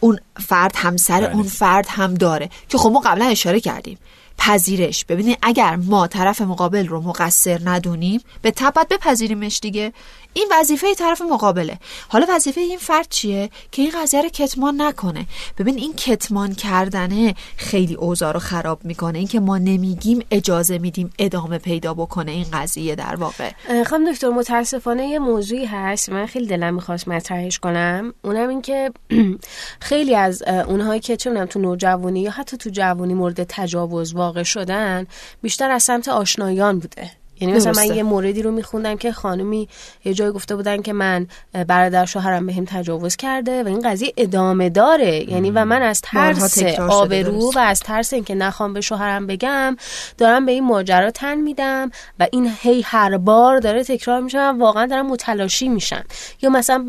اون 0.00 0.18
فرد 0.48 0.72
همسر 0.76 1.20
بله. 1.20 1.34
اون 1.34 1.42
فرد 1.42 1.86
هم 1.88 2.14
داره 2.14 2.50
که 2.68 2.78
خب 2.78 2.90
ما 2.90 3.00
قبلا 3.00 3.24
اشاره 3.24 3.60
کردیم. 3.60 3.98
پذیرش. 4.38 5.04
ببینید 5.04 5.38
اگر 5.42 5.76
ما 5.76 6.06
طرف 6.06 6.40
مقابل 6.40 6.86
رو 6.88 7.00
مقصر 7.00 7.60
ندونیم 7.64 8.20
به 8.42 8.50
تبت 8.50 8.88
بپذیریمش 8.88 9.58
دیگه. 9.62 9.92
این 10.34 10.48
وظیفه 10.52 10.94
طرف 10.94 11.22
مقابله. 11.22 11.78
حالا 12.08 12.26
وظیفه 12.28 12.60
این 12.60 12.78
فرد 12.78 13.06
چیه؟ 13.08 13.50
که 13.72 13.82
این 13.82 13.92
قضیه 14.02 14.22
رو 14.22 14.28
کتمان 14.28 14.80
نکنه. 14.80 15.26
ببین 15.58 15.78
این 15.78 15.92
کتمان 15.92 16.54
کردنه 16.54 17.34
خیلی 17.56 17.94
اوضاع 17.94 18.32
رو 18.32 18.40
خراب 18.40 18.84
می‌کنه. 18.84 19.18
اینکه 19.18 19.40
ما 19.40 19.58
نمیگیم 19.58 20.22
اجازه 20.30 20.78
میدیم 20.78 21.10
ادامه 21.18 21.58
پیدا 21.58 21.94
بکنه 21.94 22.32
این 22.32 22.46
قضیه 22.52 22.94
در 22.94 23.16
واقع. 23.16 23.50
خانم 23.86 24.12
دکتر 24.12 24.28
متاسفانه 24.28 25.06
یه 25.06 25.18
موضوعی 25.18 25.64
هست. 25.64 26.08
من 26.08 26.26
خیلی 26.26 26.46
دلم 26.46 26.74
می‌خواست 26.74 27.08
مطرحش 27.08 27.58
کنم. 27.58 28.14
اونم 28.22 28.48
این 28.48 28.62
که 28.62 28.92
خیلی 29.80 30.14
از 30.14 30.42
اونهایی 30.42 31.00
که 31.00 31.16
چه 31.16 31.46
تو 31.46 31.60
نوجوانی 31.60 32.22
یا 32.22 32.30
حتی 32.30 32.56
تو 32.56 32.70
جوانی 32.70 33.14
مورد 33.14 33.44
تجاوز 33.48 34.14
واقع 34.14 34.42
شدن 34.42 35.06
بیشتر 35.42 35.70
از 35.70 35.82
سمت 35.82 36.08
آشنایان 36.08 36.78
بوده. 36.78 37.10
یعنی 37.40 37.54
مثلا 37.54 37.72
من 37.72 37.96
یه 37.96 38.02
موردی 38.02 38.42
رو 38.42 38.50
میخوندم 38.50 38.96
که 38.96 39.12
خانمی 39.12 39.68
یه 40.04 40.14
جای 40.14 40.30
گفته 40.30 40.56
بودن 40.56 40.82
که 40.82 40.92
من 40.92 41.26
برادر 41.68 42.04
شوهرم 42.04 42.46
بهم 42.46 42.64
تجاوز 42.64 43.16
کرده 43.16 43.62
و 43.62 43.66
این 43.66 43.90
قضیه 43.90 44.12
ادامه 44.16 44.70
داره. 44.70 45.30
یعنی 45.30 45.50
و 45.50 45.64
من 45.64 45.82
از 45.82 46.00
ترس 46.00 46.62
آبرو 46.78 47.52
و 47.54 47.58
از 47.58 47.80
ترس 47.80 48.12
اینکه 48.12 48.34
نخوام 48.34 48.72
به 48.72 48.80
شوهرم 48.80 49.26
بگم 49.26 49.76
دارم 50.18 50.46
به 50.46 50.52
این 50.52 50.64
ماجرا 50.64 51.10
تن 51.10 51.34
میدم 51.34 51.90
و 52.20 52.26
این 52.32 52.52
هی 52.60 52.82
هر 52.82 53.18
بار 53.18 53.58
داره 53.58 53.84
تکرار 53.84 54.20
میشه 54.20 54.38
و 54.38 54.58
واقعا 54.58 54.86
دارم 54.86 55.06
متلاشی 55.06 55.68
میشن. 55.68 56.04
یا 56.42 56.50
مثلا 56.50 56.86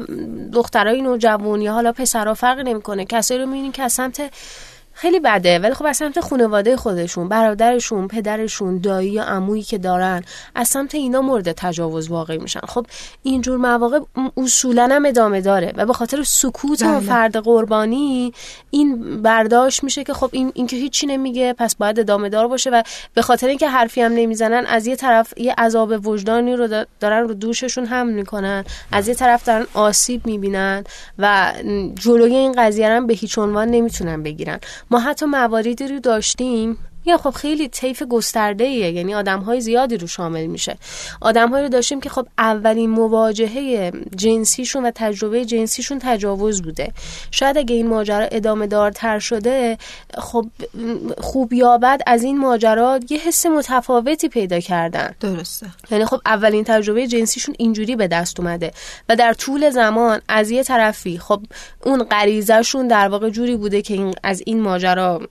دخترای 0.54 1.02
نوجوانی 1.02 1.68
حالا 1.68 1.92
پسرها 1.92 2.34
فرق 2.34 2.60
نمی‌کنه. 2.60 3.06
کسایی 3.06 3.40
رو 3.40 3.46
می‌بینین 3.46 3.72
که 3.72 3.84
از 3.84 3.94
سمت 3.94 4.22
خیلی 4.98 5.20
بده 5.20 5.60
ولی 5.60 5.74
خب 5.74 5.86
از 5.86 5.98
سمت 5.98 6.20
خانواده 6.20 6.78
خودشون 6.78 7.30
برادرشون 7.30 8.08
پدرشون 8.08 8.78
دایی 8.78 9.10
یا 9.10 9.24
عمویی 9.24 9.64
که 9.64 9.78
دارن 9.78 10.24
از 10.56 10.68
سمت 10.68 10.96
اینا 10.96 11.22
مورد 11.22 11.52
تجاوز 11.52 12.10
واقع 12.10 12.38
میشن 12.38 12.60
خب 12.60 12.86
اینجور 13.24 13.58
مواقع 13.58 14.00
اصولا 14.38 14.88
هم 14.92 15.06
ادامه 15.06 15.42
داره 15.42 15.74
و 15.76 15.86
به 15.86 15.94
خاطر 15.94 16.24
سکوت 16.24 16.84
بله. 16.84 17.00
فرد 17.00 17.38
قربانی 17.38 18.34
این 18.70 19.22
برداشت 19.22 19.84
میشه 19.84 20.04
که 20.04 20.14
خب 20.14 20.30
این 20.32 20.52
این 20.56 20.68
که 20.68 20.76
هیچی 20.76 21.08
نمیگه 21.08 21.54
پس 21.54 21.76
باید 21.76 22.00
ادامه 22.00 22.30
دار 22.30 22.48
باشه 22.48 22.70
و 22.70 22.84
به 23.14 23.22
خاطر 23.22 23.48
اینکه 23.48 23.70
حرفی 23.70 24.02
هم 24.02 24.14
نمی‌زنن 24.14 24.66
از 24.66 24.88
یه 24.88 24.96
طرف 24.96 25.34
یه 25.38 25.54
عذاب 25.58 26.08
وجدانی 26.08 26.56
رو 26.56 26.86
دارن 27.00 27.28
رو 27.28 27.34
دوششون 27.34 27.86
هم 27.86 28.08
می‌کنن 28.08 28.64
از 28.92 29.08
یه 29.08 29.14
طرف 29.14 29.46
دارن 29.46 29.66
آسیب 29.74 30.26
می‌بینن 30.26 30.84
و 31.20 31.54
جلوی 31.96 32.36
این 32.36 32.54
قضیه 32.58 32.90
هم 32.90 33.08
به 33.08 33.14
هیچ 33.14 33.38
عنوان 33.38 33.68
نمی‌تونن 33.68 34.24
بگیرن 34.24 34.60
ما 34.92 35.00
حتی 35.00 35.26
مواردی 35.26 35.88
رو 35.88 36.00
داشتیم. 36.00 36.78
یا 37.06 37.18
خب 37.18 37.30
خیلی 37.30 37.68
طیف 37.68 38.04
گسترده 38.04 38.64
ایه 38.64 38.92
یعنی 38.92 39.16
آدم 39.16 39.40
های 39.40 39.62
زیادی 39.62 39.98
رو 39.98 40.08
شامل 40.08 40.46
میشه. 40.46 40.78
آدم 41.22 41.56
رو 41.56 41.70
داشتیم 41.70 42.02
که 42.02 42.10
خب 42.10 42.28
اولین 42.38 42.90
مواجهه 42.90 43.92
جنسیشون 44.16 44.86
و 44.86 44.92
تجربه 44.96 45.46
جنسیشون 45.46 46.00
تجاوز 46.02 46.62
بوده. 46.62 46.92
شاید 47.32 47.58
اگه 47.58 47.76
این 47.76 47.88
ماجرا 47.88 48.26
ادامه 48.32 48.68
دارتر 48.68 49.20
شده 49.20 49.78
خب 50.18 50.46
خوب 51.18 51.54
یا 51.54 51.78
بد 51.78 52.02
از 52.08 52.24
این 52.24 52.38
ماجرا 52.38 53.00
یه 53.10 53.20
حس 53.20 53.46
متفاوتی 53.46 54.30
پیدا 54.30 54.60
کردن. 54.60 55.16
درسته. 55.20 55.68
یعنی 55.92 56.06
خب 56.06 56.22
اولین 56.26 56.64
تجربه 56.64 57.08
جنسیشون 57.08 57.56
اینجوری 57.60 57.96
به 57.96 58.08
دست 58.08 58.40
اومده 58.40 58.72
و 59.10 59.16
در 59.16 59.34
طول 59.34 59.70
زمان 59.70 60.22
از 60.28 60.52
یه 60.52 60.64
طرفی 60.64 61.18
خب 61.18 61.42
اون 61.84 62.04
غریزهشون 62.04 62.88
در 62.88 63.08
واقع 63.08 63.30
جوری 63.30 63.56
بوده 63.56 63.82
که 63.82 63.94
این 63.94 64.16
از 64.24 64.44
این 64.46 64.62
ماجرا 64.62 65.22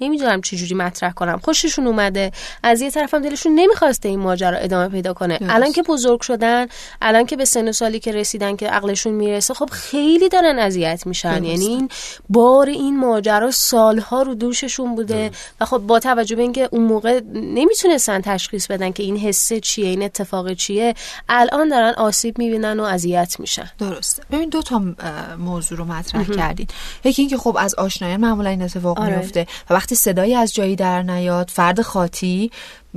نمی‌دونم 0.00 0.40
چجوری 0.40 0.74
مطرح 0.74 1.12
کنم. 1.12 1.40
خوششون 1.44 1.86
اومده. 1.86 2.32
از 2.62 2.80
یه 2.80 2.90
طرفم 2.90 3.18
دلشون 3.18 3.54
نمی‌خواسته 3.54 4.08
این 4.08 4.20
ماجرا 4.20 4.56
ادامه 4.56 4.88
پیدا 4.88 5.12
کنه. 5.12 5.38
الان 5.48 5.72
که 5.72 5.82
بزرگ 5.82 6.20
شدن 6.20 6.66
الان 7.02 7.26
که 7.26 7.36
به 7.36 7.44
سن 7.44 7.68
و 7.68 7.72
سالی 7.72 8.00
که 8.00 8.12
رسیدن 8.12 8.56
که 8.56 8.68
عقلشون 8.68 9.12
می‌رسه 9.12 9.54
خب 9.54 9.68
خیلی 9.72 10.28
دارن 10.28 10.58
اذیت 10.58 11.06
میشن. 11.06 11.44
یعنی 11.44 11.66
این 11.66 11.88
بار 12.28 12.68
این 12.68 13.00
ماجرا 13.00 13.50
سالها 13.50 14.22
رو 14.22 14.34
دوششون 14.34 14.94
بوده 14.94 15.30
و 15.60 15.64
خب 15.64 15.78
با 15.78 15.98
توجه 15.98 16.36
به 16.36 16.42
اینکه 16.42 16.68
اون 16.72 16.82
موقع 16.82 17.20
نمی‌تونستن 17.34 18.20
تشخیص 18.20 18.66
بدن 18.66 18.92
که 18.92 19.02
این 19.02 19.16
حسه 19.16 19.60
چیه 19.60 19.86
این 19.86 20.02
اتفاق 20.02 20.52
چیه 20.52 20.94
الان 21.28 21.68
دارن 21.68 21.94
آسیب 21.96 22.38
می‌بینن 22.38 22.80
و 22.80 22.82
اذیت 22.82 23.36
میشن. 23.38 23.70
درسته. 23.78 24.22
ببین 24.30 24.48
دو 24.48 24.62
تا 24.62 24.82
موضوع 25.38 25.78
رو 25.78 25.84
مطرح 25.84 26.24
کردین. 26.24 26.66
یکی 27.04 27.22
اینکه 27.22 27.36
خب 27.36 27.56
از 27.60 27.74
آشنایان 27.74 28.20
معمولا 28.20 28.50
این 28.50 28.62
اتفاق 28.62 29.00
آره. 29.00 29.16
میفته 29.16 29.46
و 29.70 29.74
وقتی 29.86 29.94
صدایی 29.94 30.34
از 30.34 30.54
جایی 30.54 30.76
در 30.76 31.02
نیاد 31.02 31.50
فرد 31.50 31.80
خاطی 31.82 32.50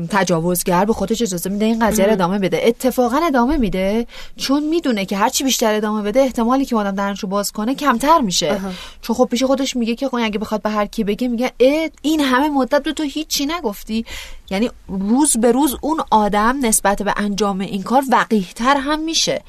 تجاوزگر 0.07 0.85
به 0.85 0.93
خودش 0.93 1.21
اجازه 1.21 1.49
میده 1.49 1.65
این 1.65 1.87
قضیه 1.87 2.05
رو 2.05 2.11
ادامه 2.11 2.39
بده. 2.39 2.61
اتفاقا 2.63 3.19
ادامه 3.27 3.57
میده. 3.57 4.07
چون 4.37 4.63
می‌دونه 4.63 5.05
که 5.05 5.17
هرچی 5.17 5.43
بیشتر 5.43 5.73
ادامه 5.73 6.01
بده 6.01 6.19
احتمالی 6.19 6.65
که 6.65 6.75
آدم 6.75 6.95
درنشو 6.95 7.27
باز 7.27 7.51
کنه 7.51 7.75
کمتر 7.75 8.19
میشه. 8.19 8.61
چون 9.01 9.15
خب 9.15 9.25
پیش 9.25 9.43
خودش 9.43 9.75
میگه 9.75 9.95
که 9.95 10.07
خب 10.07 10.15
اگه 10.21 10.39
بخواد 10.39 10.61
به 10.61 10.69
هر 10.69 10.85
کی 10.85 11.03
بگه 11.03 11.27
میگه 11.27 11.51
این 12.01 12.19
همه 12.19 12.49
مدت 12.49 12.83
به 12.83 12.93
تو 12.93 13.03
هیچی 13.03 13.45
نگفتی. 13.45 14.05
یعنی 14.51 14.69
روز 14.87 15.37
به 15.37 15.51
روز 15.51 15.75
اون 15.81 16.01
آدم 16.11 16.65
نسبت 16.65 17.01
به 17.01 17.13
انجام 17.17 17.59
این 17.59 17.83
کار 17.83 18.03
وقیهتر 18.09 18.77
هم 18.77 18.99
میشه. 18.99 19.41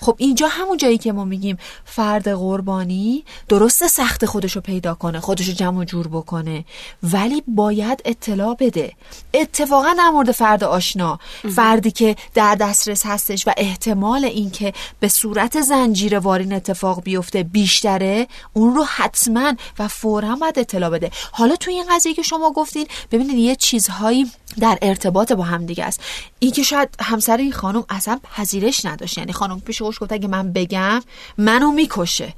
خب 0.00 0.14
اینجا 0.18 0.48
همون 0.48 0.76
جایی 0.76 0.98
که 0.98 1.12
ما 1.12 1.24
میگیم 1.24 1.56
فرد 1.84 2.28
قربانی 2.28 3.24
درست 3.48 3.86
سخت 3.86 4.26
خودشو 4.26 4.60
پیدا 4.60 4.94
کنه 4.94 5.20
خودشو 5.20 5.52
جمع 5.52 5.84
جور 5.84 6.08
بکنه. 6.08 6.64
ولی 7.02 7.42
باید 7.48 8.02
اطلاع 8.04 8.56
بده. 8.60 8.92
اتفاقا 9.34 9.83
در 9.92 10.10
مورد 10.10 10.32
فرد 10.32 10.64
آشنا. 10.64 11.18
فردی 11.56 11.90
که 11.90 12.16
در 12.34 12.54
دسترس 12.54 13.06
هستش 13.06 13.46
و 13.46 13.52
احتمال 13.56 14.24
اینکه 14.24 14.72
به 15.00 15.08
صورت 15.08 15.60
زنجیره 15.60 16.18
وارین 16.18 16.52
اتفاق 16.52 17.02
بیفته 17.02 17.42
بیشتره 17.42 18.28
اون 18.52 18.74
رو 18.74 18.84
حتما 18.84 19.54
و 19.78 19.88
فورا 19.88 20.36
باید 20.36 20.58
اطلاع 20.58 20.90
بده. 20.90 21.10
حالا 21.32 21.56
تو 21.56 21.70
این 21.70 21.84
قضیه 21.90 22.14
که 22.14 22.22
شما 22.22 22.50
گفتین 22.50 22.86
ببینید 23.12 23.38
یه 23.38 23.56
چیزهایی 23.56 24.30
در 24.60 24.78
ارتباط 24.82 25.32
با 25.32 25.42
هم 25.42 25.66
دیگه 25.66 25.84
است. 25.84 26.00
این 26.38 26.50
که 26.50 26.62
شاید 26.62 26.88
همسر 27.00 27.36
این 27.36 27.52
خانم 27.52 27.84
اصلا 27.88 28.20
پذیرش 28.36 28.84
نداشت. 28.84 29.18
یعنی 29.18 29.32
خانم 29.32 29.60
پیش 29.60 29.82
خوش 29.82 29.98
گفت 30.00 30.12
اگه 30.12 30.28
من 30.28 30.52
بگم 30.52 31.02
منو 31.38 31.70
می‌کشه. 31.70 32.34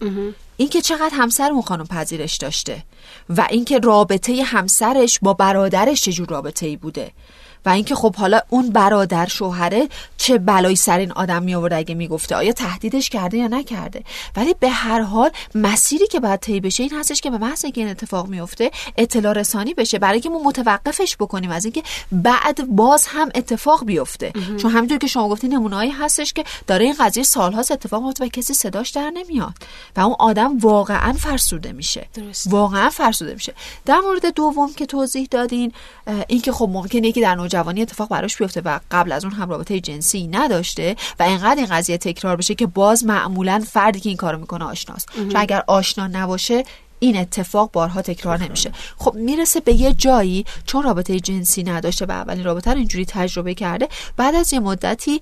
این 0.57 0.69
که 0.69 0.81
چقدر 0.81 1.11
همسر 1.13 1.51
اون 1.51 1.63
خانم 1.63 1.87
پذیرش 1.87 2.37
داشته 2.37 2.83
و 3.29 3.47
اینکه 3.51 3.79
رابطه 3.79 4.43
همسرش 4.43 5.19
با 5.23 5.35
برادرش 5.35 6.03
چجور 6.03 6.29
رابطه 6.29 6.67
ای 6.67 6.77
بوده. 6.77 7.13
و 7.67 7.69
اینکه 7.69 7.95
خب 7.95 8.17
حالا 8.17 8.41
اون 8.49 8.71
برادر 8.71 9.27
شوهره 9.27 9.89
چه 10.17 10.39
بلایی 10.39 10.77
سر 10.77 10.99
این 10.99 11.13
آدم 11.13 11.43
می 11.43 11.55
آورده 11.55 11.77
اگه 11.77 11.95
می‌گفته؟ 11.95 12.37
آیا 12.37 12.53
تهدیدش 12.53 13.11
کرده 13.11 13.39
یا 13.39 13.47
نکرده؟ 13.47 14.03
ولی 14.37 14.55
به 14.61 14.71
هر 14.71 15.01
حال 15.01 15.31
مسیری 15.55 16.07
که 16.07 16.21
باید 16.21 16.41
طی 16.41 16.61
بشه 16.61 16.83
این 16.83 16.93
هستش 16.95 17.21
که 17.21 17.31
به 17.31 17.39
محض 17.39 17.65
اینکه 17.65 17.81
این 17.81 17.91
اتفاق 17.91 18.27
میفته 18.29 18.71
اطلاع 18.97 19.33
رسانی 19.33 19.75
بشه 19.75 19.99
برای 19.99 20.13
اینکه 20.13 20.29
ما 20.29 20.43
متوقفش 20.43 21.17
بکنیم 21.17 21.51
از 21.51 21.65
اینکه 21.65 21.83
بعد 22.13 22.67
باز 22.67 23.07
هم 23.07 23.29
اتفاق 23.35 23.85
بیفته. 23.85 24.33
چون 24.57 24.71
همینطور 24.71 24.99
که 24.99 25.07
شما 25.07 25.29
گفتین 25.29 25.55
نمونه‌ای 25.55 25.91
هستش 25.91 26.33
که 26.33 26.45
داره 26.67 26.85
این 26.85 26.95
قضیه 27.01 27.23
سالهاست 27.23 27.71
اتفاق 27.71 28.03
میفته 28.03 28.25
و 28.25 28.29
کسی 28.29 28.55
صداش 28.55 28.91
در 28.91 29.11
نمیاد 29.15 29.55
و 29.97 30.01
اون 30.01 30.17
آدم 30.19 30.59
واقعا 30.59 31.13
فرسوده 31.13 31.73
میشه. 31.73 32.07
درست. 32.15 32.47
واقعا 32.51 32.91
فرسوده 32.91 33.35
میشه. 33.35 33.55
در 33.85 33.99
مورد 33.99 34.35
دوم 34.35 34.73
که 34.73 34.87
توضیح 34.87 35.29
دادین 35.31 35.73
اینکه 36.27 36.53
خب 36.53 36.69
ممکنه 36.73 37.09
یکی 37.09 37.21
در 37.21 37.35
نوجوانی 37.35 37.56
اتفاق 37.57 38.09
براش 38.09 38.37
بیفته 38.37 38.61
و 38.65 38.81
قبل 38.91 39.13
از 39.13 39.25
اون 39.25 39.35
هم 39.35 39.51
رابطه 39.51 39.81
جنسی 39.81 40.27
نداشته 40.27 40.97
و 41.19 41.23
اینقدر 41.23 41.57
این 41.57 41.67
قضیه 41.67 41.99
تکرار 41.99 42.37
بشه 42.37 42.55
که 42.55 42.67
باز 42.67 43.05
معمولا 43.05 43.65
فردی 43.71 44.01
که 44.01 44.09
این 44.09 44.17
کارو 44.17 44.39
می‌کنه 44.39 44.65
آشناست. 44.65 45.09
چون 45.15 45.37
اگر 45.37 45.63
آشنا 45.67 46.07
نباشه 46.07 46.65
این 46.99 47.17
اتفاق 47.17 47.71
بارها 47.73 48.03
تکرار 48.03 48.39
نمیشه. 48.39 48.73
خب 48.97 49.15
می‌رسه 49.15 49.61
به 49.61 49.73
یه 49.73 49.93
جایی 49.93 50.45
چون 50.67 50.83
رابطه 50.83 51.21
جنسی 51.21 51.63
نداشته 51.63 52.07
و 52.07 52.11
اولین 52.11 52.45
رابطه 52.45 52.71
رو 52.71 52.79
اینجوری 52.79 53.05
تجربه 53.05 53.55
کرده 53.55 53.89
بعد 54.17 54.35
از 54.35 54.53
یه 54.53 54.61
مدتی 54.61 55.21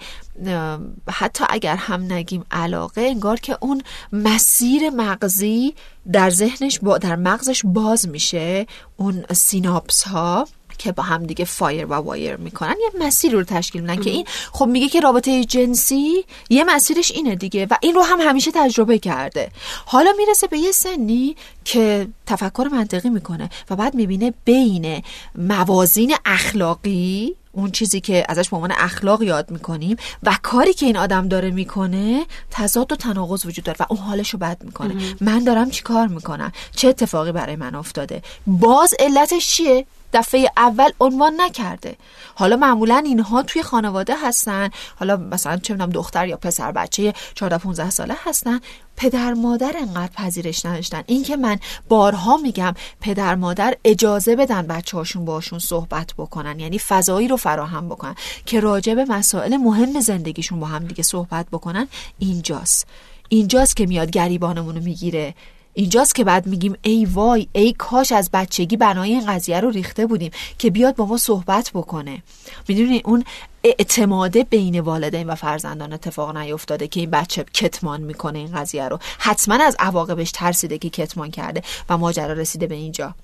حتی 1.10 1.44
اگر 1.48 1.76
هم 1.76 2.12
نگیم 2.12 2.44
علاقه 2.50 3.00
انگار 3.00 3.40
که 3.40 3.58
اون 3.60 3.82
مسیر 4.12 4.90
مغزی 4.90 5.74
در 6.12 6.30
ذهنش 6.30 6.78
با 6.78 6.98
در 6.98 7.16
مغزش 7.16 7.62
باز 7.64 8.08
میشه. 8.08 8.66
اون 8.96 9.24
سیناپس 9.32 10.02
ها 10.02 10.48
که 10.78 10.92
با 10.92 11.02
هم 11.02 11.26
دیگه 11.26 11.44
fire 11.44 11.87
و 11.87 11.94
wire 11.94 12.37
می‌کنن. 12.37 12.74
یه 12.80 13.06
مسیر 13.06 13.32
رو 13.32 13.44
تشکیل 13.44 13.82
میدن 13.82 14.02
که 14.02 14.10
این 14.10 14.26
خب 14.52 14.66
میگه 14.66 14.88
که 14.88 15.00
رابطه 15.00 15.44
جنسی 15.44 16.24
یه 16.50 16.64
مسیرش 16.64 17.10
اینه 17.10 17.34
دیگه 17.34 17.66
و 17.70 17.76
این 17.80 17.94
رو 17.94 18.02
هم 18.02 18.20
همیشه 18.20 18.50
تجربه 18.54 18.98
کرده. 18.98 19.50
حالا 19.87 20.12
می‌رسه 20.16 20.46
به 20.46 20.58
یه 20.58 20.72
سنی 20.72 21.37
که 21.64 22.08
تفکر 22.26 22.68
منطقی 22.72 23.10
می‌کنه 23.10 23.50
و 23.70 23.76
بعد 23.76 23.94
می‌بینه 23.94 24.34
بین 24.44 25.02
موازین 25.34 26.14
اخلاقی 26.24 27.34
اون 27.52 27.70
چیزی 27.70 28.00
که 28.00 28.24
ازش 28.28 28.48
به 28.48 28.56
عنوان 28.56 28.72
اخلاق 28.72 29.22
یاد 29.22 29.50
می‌کنیم 29.50 29.96
و 30.22 30.38
کاری 30.42 30.74
که 30.74 30.87
این 30.87 30.96
آدم 30.96 31.28
داره 31.28 31.50
می‌کنه 31.50 32.26
تضاد 32.50 32.92
و 32.92 32.96
تناقض 32.96 33.46
وجود 33.46 33.64
داره 33.64 33.78
و 33.80 33.87
اون 33.88 34.00
حالش 34.00 34.30
رو 34.30 34.38
بد 34.38 34.56
می‌کنه. 34.64 34.94
من 35.20 35.44
دارم 35.44 35.70
چی 35.70 35.82
کار 35.82 36.06
می‌کنم؟ 36.06 36.52
چه 36.76 36.88
اتفاقی 36.88 37.32
برای 37.32 37.56
من 37.56 37.74
افتاده؟ 37.74 38.22
باز 38.46 38.94
علتش 38.98 39.48
چیه؟ 39.48 39.87
دفعه 40.14 40.50
اول 40.57 40.90
عنوان 41.00 41.33
نکرده. 41.40 41.96
حالا 42.35 42.57
معمولا 42.57 43.03
اینها 43.07 43.42
توی 43.42 43.62
خانواده 43.62 44.14
هستن. 44.27 44.70
حالا 44.96 45.16
مثلا 45.16 45.57
چه 45.57 45.74
می‌دونم 45.74 45.90
دختر 45.90 46.29
یا 46.29 46.37
پسر 46.37 46.72
بچه 46.72 47.12
14 47.35 47.59
15 47.59 47.90
ساله 47.90 48.14
هستن. 48.24 48.61
پدر 48.96 49.35
مادر 49.35 49.74
انقدر 49.81 50.12
پذیرش 50.12 50.66
نداشتن. 50.66 51.03
این 51.07 51.22
که 51.22 51.37
من 51.37 51.59
بارها 51.88 52.37
میگم 52.37 52.74
پدر 53.00 53.35
مادر 53.35 53.77
اجازه 53.85 54.37
بدن 54.37 54.66
بچه 54.66 54.96
هاشون 54.96 55.24
باشون 55.24 55.59
صحبت 55.59 56.14
بکنن. 56.18 56.61
یعنی 56.61 56.79
فضایی 56.79 57.29
رو 57.29 57.37
فراهم 57.37 57.88
بکنن 57.88 58.14
که 58.46 58.61
راجع 58.61 58.94
به 58.94 59.05
مسائل 59.05 59.57
مهم 59.57 60.00
زندگیشون 60.00 60.61
با 60.61 60.66
هم 60.66 60.85
دیگه 60.85 61.03
صحبت 61.03 61.46
بکنن. 61.53 61.88
اینجاست. 62.18 62.87
اینجاست 63.29 63.77
که 63.77 63.87
میاد 63.87 64.11
گریبانمون 64.11 64.74
رو 64.74 64.83
می‌گیره. 64.83 65.35
اینجاست 65.74 66.14
که 66.14 66.24
بعد 66.24 66.46
میگیم 66.46 66.76
ای 66.82 67.04
وای 67.04 67.48
ای 67.52 67.72
کاش 67.72 68.12
از 68.12 68.30
بچگی 68.32 68.76
بنای 68.76 69.12
این 69.12 69.26
قضیه 69.26 69.60
رو 69.60 69.70
ریخته 69.70 70.06
بودیم 70.06 70.30
که 70.58 70.70
بیاد 70.70 70.96
با 70.96 71.06
ما 71.06 71.16
صحبت 71.16 71.70
بکنه. 71.74 72.22
می‌دونین 72.68 73.02
اون 73.04 73.24
اعتماده 73.64 74.44
بین 74.44 74.80
والدین 74.80 75.26
و 75.26 75.34
فرزندان 75.34 75.92
اتفاق 75.92 76.37
نیفتاده 76.37 76.88
که 76.88 77.00
این 77.00 77.10
بچه 77.10 77.44
کتمان 77.54 78.00
می‌کنه 78.00 78.38
این 78.38 78.52
قضیه 78.52 78.88
رو. 78.88 78.98
حتما 79.18 79.64
از 79.64 79.76
عواقبش 79.78 80.30
ترسیده 80.30 80.78
که 80.78 80.90
کتمان 80.90 81.30
کرده 81.30 81.62
و 81.88 81.98
ماجرا 81.98 82.32
رسیده 82.32 82.66
به 82.66 82.74
اینجا. 82.74 83.14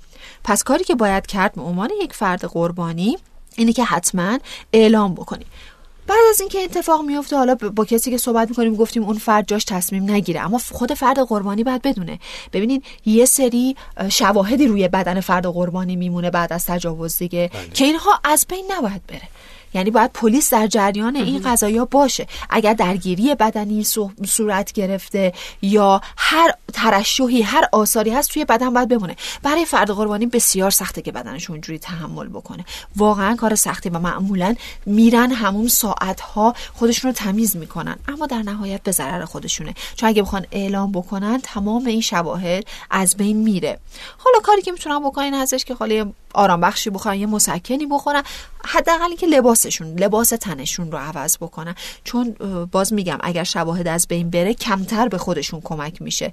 پس 0.44 0.62
کاری 0.62 0.84
که 0.84 0.94
باید 0.94 1.26
کرد 1.26 1.54
به 1.54 1.62
عنوان 1.62 1.90
یک 2.02 2.12
فرد 2.12 2.44
قربانی 2.44 3.18
اینه 3.56 3.72
که 3.72 3.84
حتما 3.84 4.38
اعلام 4.72 5.14
بکنیم. 5.14 5.46
بعد 6.10 6.18
از 6.30 6.40
اینکه 6.40 6.58
اتفاق 6.64 7.02
میفته 7.02 7.36
حالا 7.36 7.54
با 7.54 7.84
کسی 7.84 8.10
که 8.10 8.18
صحبت 8.18 8.48
می‌کنیم 8.48 8.74
گفتیم 8.74 9.04
اون 9.04 9.18
فرد 9.18 9.48
جاش 9.48 9.64
تصمیم 9.64 10.10
نگیره. 10.10 10.40
اما 10.40 10.58
خود 10.58 10.94
فرد 10.94 11.18
قربانی 11.18 11.64
باید 11.64 11.82
بدونه. 11.82 12.18
ببینین 12.52 12.82
یه 13.06 13.24
سری 13.24 13.76
شواهدی 14.08 14.66
روی 14.66 14.88
بدن 14.88 15.20
فرد 15.20 15.46
قربانی 15.46 15.96
میمونه 15.96 16.30
بعد 16.30 16.52
از 16.52 16.64
تجاوز 16.64 17.18
دیگه 17.18 17.50
که 17.74 17.84
اینها 17.84 18.20
از 18.24 18.46
بین 18.48 18.64
نباید 18.70 19.06
بره. 19.06 19.28
یعنی 19.74 19.90
باید 19.90 20.10
پلیس 20.12 20.52
در 20.52 20.66
جریان 20.66 21.16
این 21.16 21.42
قضایا 21.42 21.84
باشه. 21.84 22.26
اگر 22.50 22.74
درگیری 22.74 23.34
بدنی 23.34 23.84
صورت 24.26 24.72
گرفته 24.72 25.32
یا 25.62 26.00
هر 26.16 26.54
ترشحی 26.72 27.42
هر 27.42 27.68
آثاری 27.72 28.10
هست 28.10 28.30
توی 28.30 28.44
بدن 28.44 28.74
باید 28.74 28.88
بمونه. 28.88 29.16
برای 29.42 29.64
فرد 29.64 29.90
قربانی 29.90 30.26
بسیار 30.26 30.70
سخته 30.70 31.02
که 31.02 31.12
بدنش 31.12 31.50
اونجوری 31.50 31.78
تحمل 31.78 32.28
بکنه. 32.28 32.64
واقعا 32.96 33.36
کار 33.36 33.54
سختی 33.54 33.88
و 33.88 33.98
معمولا 33.98 34.54
میرن 34.86 35.32
همون 35.32 35.68
ساعتها 35.68 36.54
خودشون 36.74 37.10
رو 37.10 37.16
تمیز 37.16 37.56
می‌کنن. 37.56 37.96
اما 38.08 38.26
در 38.26 38.42
نهایت 38.42 38.82
به 38.82 38.92
ضرر 38.92 39.24
خودشونه. 39.24 39.74
چون 39.96 40.08
اگه 40.08 40.22
بخوان 40.22 40.46
اعلام 40.52 40.92
بکنن 40.92 41.40
تمام 41.42 41.86
این 41.86 42.00
شواهد 42.00 42.64
از 42.90 43.16
بین 43.16 43.36
میره. 43.36 43.78
حالا 44.18 44.38
کاری 44.42 44.62
که 44.62 44.72
می‌تونن 44.72 45.00
بکنن 45.00 45.34
هستش 45.34 45.64
که 45.64 45.74
خاله 45.74 46.04
آرام 46.34 46.60
بخشی 46.60 46.90
بخورن 46.90 47.16
یه 47.16 47.26
مسکنی 47.26 47.86
بخورن 47.86 48.22
حداقل 48.64 49.14
که 49.16 49.26
لباسشون 49.26 49.98
لباس 49.98 50.28
تنشون 50.28 50.92
رو 50.92 50.98
عوض 50.98 51.36
بکنن. 51.36 51.74
چون 52.04 52.32
باز 52.72 52.92
میگم 52.92 53.18
اگر 53.20 53.44
شواهد 53.44 53.88
از 53.88 54.08
بین 54.08 54.30
بره 54.30 54.54
کمتر 54.54 55.08
به 55.08 55.18
خودشون 55.18 55.60
کمک 55.64 56.02
میشه. 56.02 56.32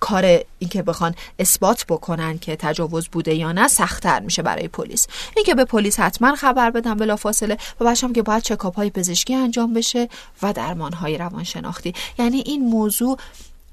کار 0.00 0.40
اینکه 0.58 0.82
بخوان 0.82 1.14
اثبات 1.38 1.86
بکنن 1.88 2.38
که 2.38 2.56
تجاوز 2.56 3.08
بوده 3.08 3.34
یا 3.34 3.52
نه 3.52 3.68
سختتر 3.68 4.20
میشه 4.20 4.42
برای 4.42 4.68
پلیس. 4.68 5.06
اینکه 5.36 5.54
به 5.54 5.64
پلیس 5.64 6.00
حتما 6.00 6.34
خبر 6.36 6.70
بدن 6.70 6.94
بلافاصله. 6.94 7.58
و 7.80 7.84
بچه‌ام 7.84 8.12
که 8.12 8.22
باید 8.22 8.42
چکاپ 8.42 8.76
های 8.76 8.90
پزشکی 8.90 9.34
انجام 9.34 9.74
بشه 9.74 10.08
و 10.42 10.52
درمان 10.52 10.92
های 10.92 11.18
روانشناختی. 11.18 11.94
یعنی 12.18 12.42
این 12.46 12.68
موضوع 12.68 13.18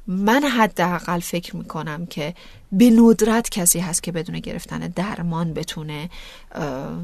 من 0.08 0.44
حداقل 0.44 1.20
فکر 1.20 1.56
می‌کنم 1.56 2.06
که 2.06 2.34
به 2.72 2.90
ندرت 2.90 3.50
کسی 3.50 3.80
هست 3.80 4.04
که 4.04 4.12
بدون 4.12 4.40
گرفتن 4.40 4.80
درمان 4.80 5.54
بتونه 5.54 6.10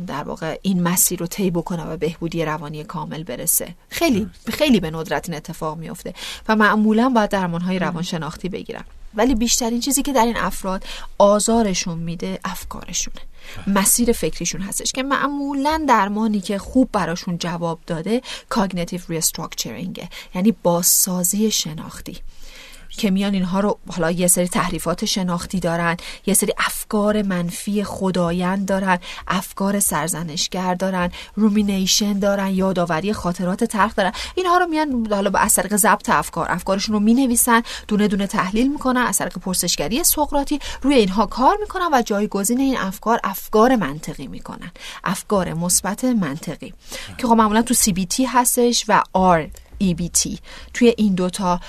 در 0.08 0.24
واقع 0.24 0.60
این 0.62 0.84
مسیر 0.84 1.20
رو 1.20 1.28
طی 1.28 1.52
بکنه 1.52 1.84
و 1.84 1.98
بهبودی 1.98 2.46
روانی 2.46 2.84
کامل 2.84 3.24
برسه. 3.24 3.76
خیلی 3.90 4.30
خیلی 4.48 4.80
به 4.80 4.92
ندرت 4.92 5.30
این 5.30 5.38
اتفاق 5.38 5.78
میفته 5.78 6.14
و 6.48 6.56
معمولا 6.56 7.10
باید 7.10 7.30
درمان 7.30 7.62
های 7.62 7.80
روانشناختی 7.80 8.50
بگیرن. 8.50 8.84
ولی 9.16 9.36
بیشترین 9.36 9.80
چیزی 9.80 10.02
که 10.02 10.14
در 10.14 10.26
این 10.26 10.38
افراد 10.38 10.84
آزارشون 11.18 11.98
میده 11.98 12.40
افکارشونه. 12.46 13.22
مسیر 13.68 14.12
فکریشون 14.12 14.62
هستش 14.62 14.92
که 14.92 15.04
معمولا 15.04 15.86
درمانی 15.88 16.42
که 16.42 16.58
خوب 16.58 16.90
براشون 16.92 17.38
جواب 17.38 17.80
داده 17.88 18.22
cognitive 18.50 19.02
restructuring 19.08 20.02
ه 20.02 20.10
یعنی 20.36 20.52
بازسازی 20.64 21.52
شناختی. 21.52 22.18
که 22.98 23.12
میان 23.12 23.34
اینها 23.34 23.60
رو 23.60 23.80
حالا 23.88 24.12
یه 24.12 24.28
سری 24.28 24.48
تحریفات 24.48 25.06
شناختی 25.06 25.60
دارن 25.60 25.98
یه 26.26 26.34
سری 26.34 26.54
افکار 26.58 27.22
منفی 27.22 27.84
خودآیند 27.84 28.68
دارن 28.68 29.00
افکار 29.28 29.80
سرزنشگر 29.80 30.74
دارن 30.74 31.12
rumination 31.36 32.20
دارن 32.20 32.48
یادآوری 32.48 33.14
خاطرات 33.14 33.64
تلخ 33.64 33.96
دارن. 33.96 34.12
اینها 34.36 34.58
رو 34.58 34.68
میان 34.68 35.08
حالا 35.12 35.30
با 35.30 35.48
طریق 35.48 35.76
ثبت 35.76 36.10
افکار 36.10 36.52
افکارشون 36.52 36.94
رو 36.94 37.00
می‌نویسن 37.00 37.62
دونه 37.88 38.08
دونه 38.08 38.28
تحلیل 38.28 38.72
می‌کنن 38.72 39.12
طریق 39.12 39.38
پرسشگری 39.38 40.04
سقراطی 40.04 40.60
روی 40.82 40.96
اینها 40.96 41.26
کار 41.26 41.58
می‌کنن 41.62 41.90
و 41.94 42.02
جایگزین 42.02 42.60
این 42.60 42.78
افکار 42.78 43.20
افکار 43.24 43.76
منطقی 43.76 44.28
می‌کنن. 44.28 44.72
افکار 45.04 45.54
مثبت 45.54 46.06
منطقی. 46.06 46.74
که 47.18 47.28
خب 47.28 47.34
معمولا 47.34 47.62
تو 47.62 47.74
سی 47.74 47.94
بی 47.94 48.06
تی 48.06 48.26
هستش 48.26 48.86
و 48.88 49.04
آر 49.14 49.48
EBT 49.84 50.40
توی 50.74 50.94
این 50.98 51.16
دوتا 51.16 51.60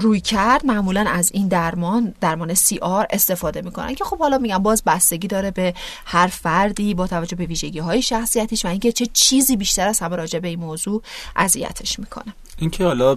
روی 0.00 0.20
کرد 0.20 0.66
معمولا 0.66 1.04
از 1.08 1.30
این 1.34 1.48
درمان 1.48 2.14
درمان 2.20 2.54
CR 2.54 3.06
استفاده 3.10 3.62
می‌کنن 3.62 3.94
که 3.94 4.04
خب 4.04 4.18
حالا 4.18 4.38
میگم 4.38 4.58
باز 4.58 4.82
بستگی 4.86 5.28
داره 5.28 5.50
به 5.50 5.74
هر 6.04 6.26
فردی 6.26 6.94
با 6.94 7.06
توجه 7.06 7.36
به 7.36 7.46
ویژگی 7.46 7.78
های 7.78 8.02
شخصیتیش 8.02 8.64
و 8.64 8.68
اینکه 8.68 8.92
چه 8.92 9.06
چیزی 9.12 9.56
بیشتر 9.56 9.88
از 9.88 10.00
همه 10.00 10.16
راجع 10.16 10.38
به 10.38 10.48
این 10.48 10.60
موضوع 10.60 11.02
اذیتش 11.36 11.98
می‌کنه. 11.98 12.34
اینکه 12.58 12.84
حالا 12.84 13.16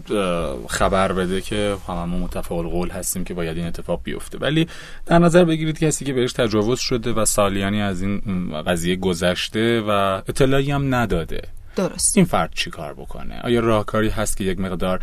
خبر 0.69 1.11
بده 1.11 1.41
که 1.41 1.77
هممون 1.87 2.21
متفق 2.21 2.61
قول 2.61 2.89
هستیم 2.89 3.23
که 3.23 3.33
باید 3.33 3.57
این 3.57 3.67
اتفاق 3.67 4.01
بیفته. 4.03 4.37
ولی 4.37 4.67
در 5.05 5.19
نظر 5.19 5.45
بگیرید 5.45 5.79
کسی 5.79 6.05
که 6.05 6.13
بهش 6.13 6.33
تجاوز 6.33 6.79
شده 6.79 7.13
و 7.13 7.25
سالیانی 7.25 7.81
از 7.81 8.01
این 8.01 8.21
قضیه 8.61 8.95
گذشته 8.95 9.81
و 9.81 10.21
اطلاعی 10.27 10.71
هم 10.71 10.95
نداده. 10.95 11.41
درست. 11.77 12.17
این 12.17 12.25
فرد 12.25 12.51
چی 12.53 12.69
کار 12.69 12.93
بکنه؟ 12.93 13.41
آیا 13.43 13.59
راهکاری 13.59 14.09
هست 14.09 14.37
که 14.37 14.43
یک 14.43 14.59
مقدار 14.59 14.99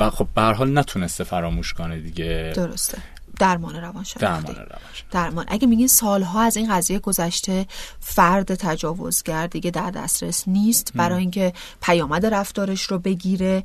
و 0.00 0.10
خب 0.10 0.28
به 0.34 0.42
حال 0.42 0.78
نتونسته 0.78 1.24
فراموش 1.24 1.72
کنه 1.72 1.98
دیگه؟ 1.98 2.52
درسته. 2.56 2.98
درمان 3.38 3.76
روانشناختی 3.76 4.52
درمان 4.52 4.66
درمان. 5.10 5.44
اگه 5.48 5.66
میگین 5.66 5.88
سالها 5.88 6.42
از 6.42 6.56
این 6.56 6.74
قضیه 6.74 6.98
گذشته 6.98 7.66
فرد 8.00 8.54
تجاوزگر 8.54 9.46
دیگه 9.46 9.70
در 9.70 9.90
دسترس 9.90 10.48
نیست 10.48 10.92
برای 10.94 11.20
اینکه 11.20 11.52
پیامد 11.82 12.26
رفتارش 12.26 12.82
رو 12.82 12.98
بگیره 12.98 13.64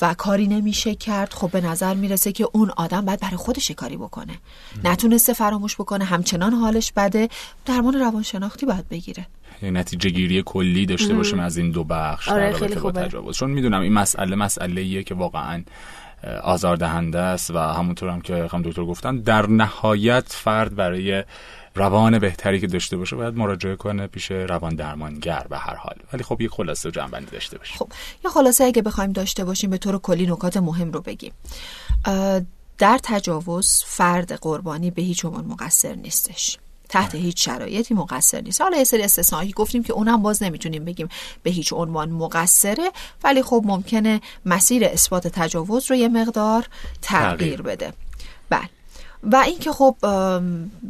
و 0.00 0.14
کاری 0.14 0.46
نمیشه 0.46 0.94
کرد 0.94 1.32
خب 1.32 1.50
به 1.50 1.60
نظر 1.60 1.94
می‌رسه 1.94 2.32
که 2.32 2.48
اون 2.52 2.70
آدم 2.76 3.04
باید 3.04 3.20
برای 3.20 3.36
خودش 3.36 3.70
کاری 3.70 3.96
بکنه. 3.96 4.38
نتونسته 4.84 5.32
فراموش 5.32 5.74
بکنه 5.74 6.04
همچنان 6.04 6.52
حالش 6.54 6.92
بده. 6.92 7.28
درمان 7.66 7.94
روانشناختی 7.94 8.66
باید 8.66 8.88
بگیره. 8.88 9.26
یه 9.62 9.70
نتیجه 9.70 10.10
گیری 10.10 10.42
کلی 10.46 10.86
داشته 10.86 11.14
باشیم 11.14 11.40
از 11.40 11.56
این 11.56 11.70
دو 11.70 11.84
بخش 11.84 12.28
آره، 12.28 12.52
خیلی 12.52 12.76
خوبه. 12.76 13.02
تجاوز. 13.02 13.36
چون 13.36 13.50
می‌دونم 13.50 13.80
این 13.80 13.92
مسئله 13.92 14.36
مسئله 14.36 14.80
ایه 14.80 15.02
که 15.02 15.14
واقعا 15.14 15.62
آزاردهنده 16.42 17.18
است 17.18 17.50
و 17.50 17.58
همونطور 17.58 18.08
هم 18.08 18.20
که 18.20 18.48
هم 18.52 18.62
دکتر 18.62 18.84
گفتن 18.84 19.16
در 19.16 19.46
نهایت 19.46 20.24
فرد 20.28 20.74
برای 20.74 21.24
روان 21.74 22.18
بهتری 22.18 22.60
که 22.60 22.66
داشته 22.66 22.96
باشه 22.96 23.16
باید 23.16 23.36
مراجعه 23.36 23.76
کنه 23.76 24.06
پیش 24.06 24.30
روان 24.30 24.74
درمانگر 24.74 25.46
به 25.50 25.58
هر 25.58 25.74
حال. 25.74 25.96
ولی 26.12 26.22
خب 26.22 26.40
یه 26.40 26.48
خلاصه 26.48 26.90
جنبندی 26.90 27.26
داشته 27.26 27.58
باشه 27.58 27.74
خب 27.74 27.88
یه 28.24 28.30
خلاصه 28.30 28.64
اگه 28.64 28.82
بخوایم 28.82 29.12
داشته 29.12 29.44
باشیم 29.44 29.70
به 29.70 29.78
طور 29.78 29.98
کلی 29.98 30.26
نکات 30.26 30.56
مهم 30.56 30.92
رو 30.92 31.00
بگیم. 31.00 31.32
در 32.78 32.98
تجاوز 33.02 33.82
فرد 33.86 34.32
قربانی 34.32 34.90
به 34.90 35.02
هیچ 35.02 35.24
عنوان 35.24 35.44
مقصر 35.44 35.94
نیستش. 35.94 36.58
تحت 36.88 37.14
هیچ 37.14 37.44
شرایطی 37.44 37.94
مقصر 37.94 38.40
نیست 38.40 38.60
حالا 38.60 38.76
یه 38.76 38.84
سری 38.84 39.02
استثنایی 39.02 39.52
گفتیم 39.52 39.82
که 39.82 39.92
اونم 39.92 40.22
باز 40.22 40.42
نمی‌تونیم 40.42 40.84
بگیم 40.84 41.08
به 41.42 41.50
هیچ 41.50 41.72
عنوان 41.72 42.10
مقصره 42.10 42.92
ولی 43.24 43.42
خب 43.42 43.62
ممکنه 43.66 44.20
مسیر 44.46 44.84
اثبات 44.84 45.28
تجاوز 45.28 45.90
رو 45.90 45.96
یه 45.96 46.08
مقدار 46.08 46.66
تغییر. 47.02 47.62
بده 47.62 47.92
و 49.22 49.36
اینکه 49.36 49.72
خب 49.72 49.96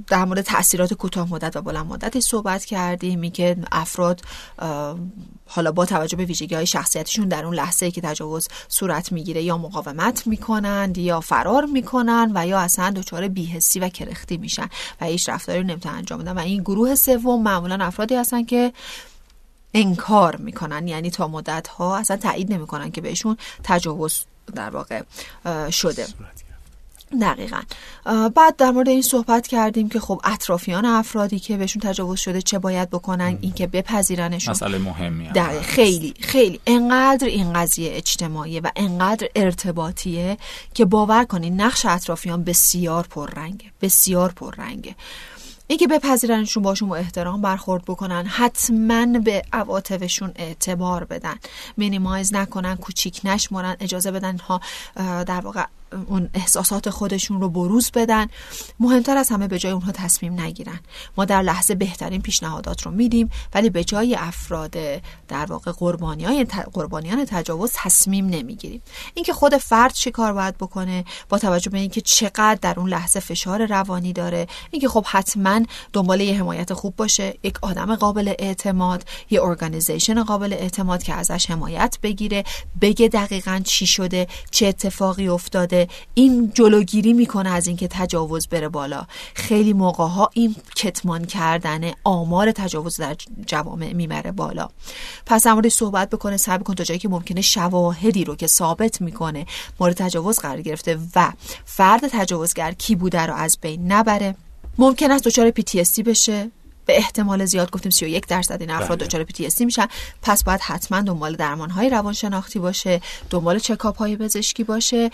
در 0.06 0.24
مورد 0.24 0.40
تاثیرات 0.40 0.94
کوتاه 0.94 1.28
مدت 1.28 1.56
و 1.56 1.62
بلند 1.62 1.86
مدتی 1.86 2.20
صحبت 2.20 2.64
کردیم 2.64 3.20
اینکه 3.20 3.56
افراد 3.72 4.22
حالا 5.46 5.72
با 5.72 5.86
توجه 5.86 6.16
به 6.16 6.24
ویژگی 6.24 6.54
های 6.54 6.66
شخصیتشون 6.66 7.28
در 7.28 7.44
اون 7.44 7.54
لحظه 7.54 7.90
که 7.90 8.00
تجاوز 8.00 8.48
صورت 8.68 9.12
می‌گیره 9.12 9.42
یا 9.42 9.58
مقاومت 9.58 10.26
می‌کنند 10.26 10.98
یا 10.98 11.20
فرار 11.20 11.64
می‌کنن 11.64 12.32
و 12.34 12.46
یا 12.46 12.58
اصلا 12.58 12.90
دچار 12.90 13.28
بیهسی 13.28 13.80
و 13.80 13.88
کرختی 13.88 14.36
میشن 14.36 14.68
و 15.00 15.06
هیچ 15.06 15.28
رفتاری 15.28 15.64
نمی‌تونن 15.64 15.94
انجام 15.94 16.18
بدن. 16.20 16.32
و 16.32 16.38
این 16.38 16.62
گروه 16.62 16.94
سوم 16.94 17.42
معمولا 17.42 17.84
افرادی 17.84 18.14
هستن 18.14 18.44
که 18.44 18.72
انکار 19.74 20.36
می‌کنن. 20.36 20.88
یعنی 20.88 21.10
تا 21.10 21.28
مدت 21.28 21.68
ها 21.68 21.96
اصلا 21.96 22.16
تایید 22.16 22.52
نمی‌کنن 22.52 22.90
که 22.90 23.00
بهشون 23.00 23.36
تجاوز 23.62 24.24
در 24.54 24.70
واقع 24.70 25.02
شده. 25.70 26.06
دقیقا. 27.20 27.60
بعد 28.34 28.56
در 28.56 28.70
مورد 28.70 28.88
این 28.88 29.02
صحبت 29.02 29.46
کردیم 29.46 29.88
که 29.88 30.00
خب 30.00 30.20
اطرافیان 30.24 30.84
افرادی 30.84 31.38
که 31.38 31.56
بهشون 31.56 31.82
تجاوز 31.82 32.20
شده 32.20 32.42
چه 32.42 32.58
باید 32.58 32.90
بکنن 32.90 33.38
اینکه 33.40 33.66
بپذیرنشون. 33.66 34.50
مسئله 34.50 34.78
مهمی 34.78 35.26
هم 35.26 35.32
دقیق 35.32 35.60
هست. 35.60 35.68
خیلی 35.68 36.14
خیلی. 36.20 36.60
انقدر 36.66 37.26
این 37.26 37.52
قضیه 37.52 37.90
اجتماعیه 37.94 38.60
و 38.60 38.70
انقدر 38.76 39.28
ارتباطیه 39.36 40.36
که 40.74 40.84
باور 40.84 41.24
کنین 41.24 41.60
نقش 41.60 41.86
اطرافیان 41.86 42.44
بسیار 42.44 43.06
پررنگه 43.06 43.66
بسیار 43.82 44.32
پررنگه. 44.32 44.94
اینکه 45.70 45.86
بپذیرنشون 45.86 46.62
باشون 46.62 46.88
با 46.88 46.96
احترام 46.96 47.42
برخورد 47.42 47.84
بکنن 47.84 48.26
حتما 48.26 49.06
به 49.06 49.42
عواطفشون 49.52 50.32
اعتبار 50.36 51.04
بدن. 51.04 51.34
مینیمایز 51.76 52.34
نکنن 52.34 52.76
کوچیک 52.76 53.20
نشمرن 53.24 53.76
اجازه 53.80 54.10
بدن 54.10 54.38
ها 54.38 54.60
در 55.24 55.40
واقع 55.40 55.64
اون 56.06 56.30
احساسات 56.34 56.90
خودشون 56.90 57.40
رو 57.40 57.48
بروز 57.48 57.90
بدن. 57.94 58.26
مهمتر 58.80 59.16
از 59.16 59.28
همه 59.28 59.48
به 59.48 59.58
جای 59.58 59.72
اونها 59.72 59.92
تصمیم 59.92 60.40
نگیرن. 60.40 60.80
ما 61.16 61.24
در 61.24 61.42
لحظه 61.42 61.74
بهترین 61.74 62.22
پیشنهادات 62.22 62.82
رو 62.82 62.90
میدیم 62.90 63.30
ولی 63.54 63.70
به 63.70 63.84
جای 63.84 64.14
افراد 64.14 64.76
در 65.28 65.46
واقع 65.46 65.72
قربانیان 65.72 66.44
قربانیان 66.72 67.24
تجاوز 67.24 67.72
تصمیم 67.74 68.26
نمی‌گیریم. 68.26 68.82
اینکه 69.14 69.32
خود 69.32 69.56
فرد 69.56 69.92
چه 69.92 70.10
کار 70.10 70.32
باید 70.32 70.58
بکنه 70.58 71.04
با 71.28 71.38
توجه 71.38 71.70
به 71.70 71.78
اینکه 71.78 72.00
چقدر 72.00 72.58
در 72.62 72.80
اون 72.80 72.88
لحظه 72.88 73.20
فشار 73.20 73.66
روانی 73.66 74.12
داره. 74.12 74.46
اینکه 74.70 74.88
خب 74.88 75.04
حتما 75.08 75.60
دنبال 75.92 76.20
یه 76.20 76.38
حمایت 76.38 76.72
خوب 76.72 76.96
باشه 76.96 77.34
یک 77.42 77.58
آدم 77.62 77.96
قابل 77.96 78.34
اعتماد 78.38 79.04
یه 79.30 79.42
ارگانیزیشن 79.42 80.22
قابل 80.22 80.52
اعتماد 80.52 81.02
که 81.02 81.14
ازش 81.14 81.50
حمایت 81.50 81.98
بگیره 82.02 82.44
بگه 82.80 83.08
دقیقا 83.08 83.60
چی 83.64 83.86
شده 83.86 84.26
چه 84.50 84.66
اتفاقی 84.66 85.28
افتاده. 85.28 85.77
این 86.14 86.52
جلوگیری 86.54 87.12
می‌کنه 87.12 87.50
از 87.50 87.66
اینکه 87.66 87.88
تجاوز 87.88 88.46
بره 88.48 88.68
بالا. 88.68 89.06
خیلی 89.34 89.72
موقع 89.72 90.04
ها 90.04 90.30
این 90.32 90.56
کتمان 90.76 91.24
کردن 91.24 91.90
آمار 92.04 92.52
تجاوز 92.52 92.96
در 92.96 93.16
جوامع 93.46 93.92
می‌بره 93.92 94.32
بالا. 94.32 94.68
پس 95.26 95.46
موردش 95.46 95.72
صحبت 95.72 96.10
بکنه 96.10 96.36
سعی 96.36 96.58
کن 96.58 96.74
تا 96.74 96.84
جایی 96.84 97.00
که 97.00 97.08
ممکنه 97.08 97.40
شواهدی 97.40 98.24
رو 98.24 98.36
که 98.36 98.46
ثابت 98.46 99.00
می‌کنه 99.00 99.46
مورد 99.80 99.96
تجاوز 99.96 100.38
قرار 100.38 100.62
گرفته 100.62 100.98
و 101.16 101.32
فرد 101.64 102.08
تجاوزگر 102.08 102.72
کی 102.72 102.94
بوده 102.94 103.26
رو 103.26 103.34
از 103.34 103.58
بین 103.60 103.92
نبره. 103.92 104.34
ممکن 104.78 105.10
است 105.10 105.24
دچار 105.24 105.50
PTSD 105.50 106.02
بشه. 106.02 106.50
به 106.88 106.96
احتمال 106.96 107.44
زیاد 107.44 107.70
گفتیم 107.70 107.90
31 107.90 108.26
درصد 108.26 108.60
این 108.60 108.70
افراد 108.70 108.98
بله. 108.98 109.06
دچار 109.06 109.24
PTSD 109.24 109.60
میشن 109.60 109.86
پس 110.22 110.44
باید 110.44 110.60
حتما 110.60 111.00
دنبال 111.00 111.36
درمان 111.36 111.70
های 111.70 111.90
روانشناختی 111.90 112.58
باشه 112.58 113.00
دنبال 113.30 113.58
چکاپ 113.58 113.98
های 113.98 114.16
پزشکی 114.16 114.64
باشه 114.64 115.10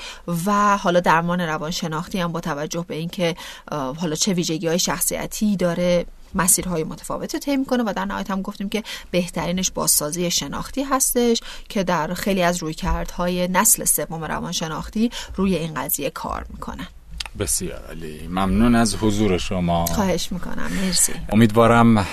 و 0.46 0.76
حالا 0.76 1.00
درمان 1.00 1.40
روانشناختی 1.40 2.18
هم 2.18 2.32
با 2.32 2.40
توجه 2.40 2.84
به 2.88 2.94
اینکه 2.94 3.36
حالا 3.70 4.14
چه 4.14 4.32
ویژگی 4.32 4.66
های 4.66 4.78
شخصیتی 4.78 5.56
داره 5.56 6.06
مسیرهای 6.34 6.84
متفاوت 6.84 7.34
رو 7.34 7.40
طی 7.40 7.56
می‌کنه 7.56 7.82
و 7.86 7.92
در 7.96 8.04
نهایت 8.04 8.30
هم 8.30 8.42
گفتیم 8.42 8.68
که 8.68 8.82
بهترینش 9.10 9.70
بازسازی 9.70 10.30
شناختی 10.30 10.82
هستش 10.82 11.40
که 11.68 11.84
در 11.84 12.14
خیلی 12.14 12.42
از 12.42 12.56
رویکردهای 12.56 13.48
نسل 13.48 13.84
سوم 13.84 14.24
روانشناختی 14.24 15.10
روی 15.36 15.56
این 15.56 15.74
قضیه 15.74 16.10
کار 16.10 16.46
می‌کنن 16.50 16.88
بسیار 17.38 17.80
عالی. 17.88 18.28
ممنون 18.28 18.74
از 18.74 18.96
حضور 18.96 19.38
شما. 19.38 19.86
خواهش 19.86 20.32
می‌کنم. 20.32 20.70
مرسی. 20.86 21.12
امیدوارم 21.32 22.06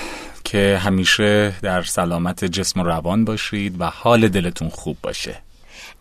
که 0.43 0.79
همیشه 0.83 1.53
در 1.61 1.83
سلامت 1.83 2.45
جسم 2.45 2.79
و 2.79 2.83
روان 2.83 3.25
باشید 3.25 3.81
و 3.81 3.85
حال 3.85 4.27
دلتون 4.27 4.69
خوب 4.69 4.97
باشه. 5.01 5.35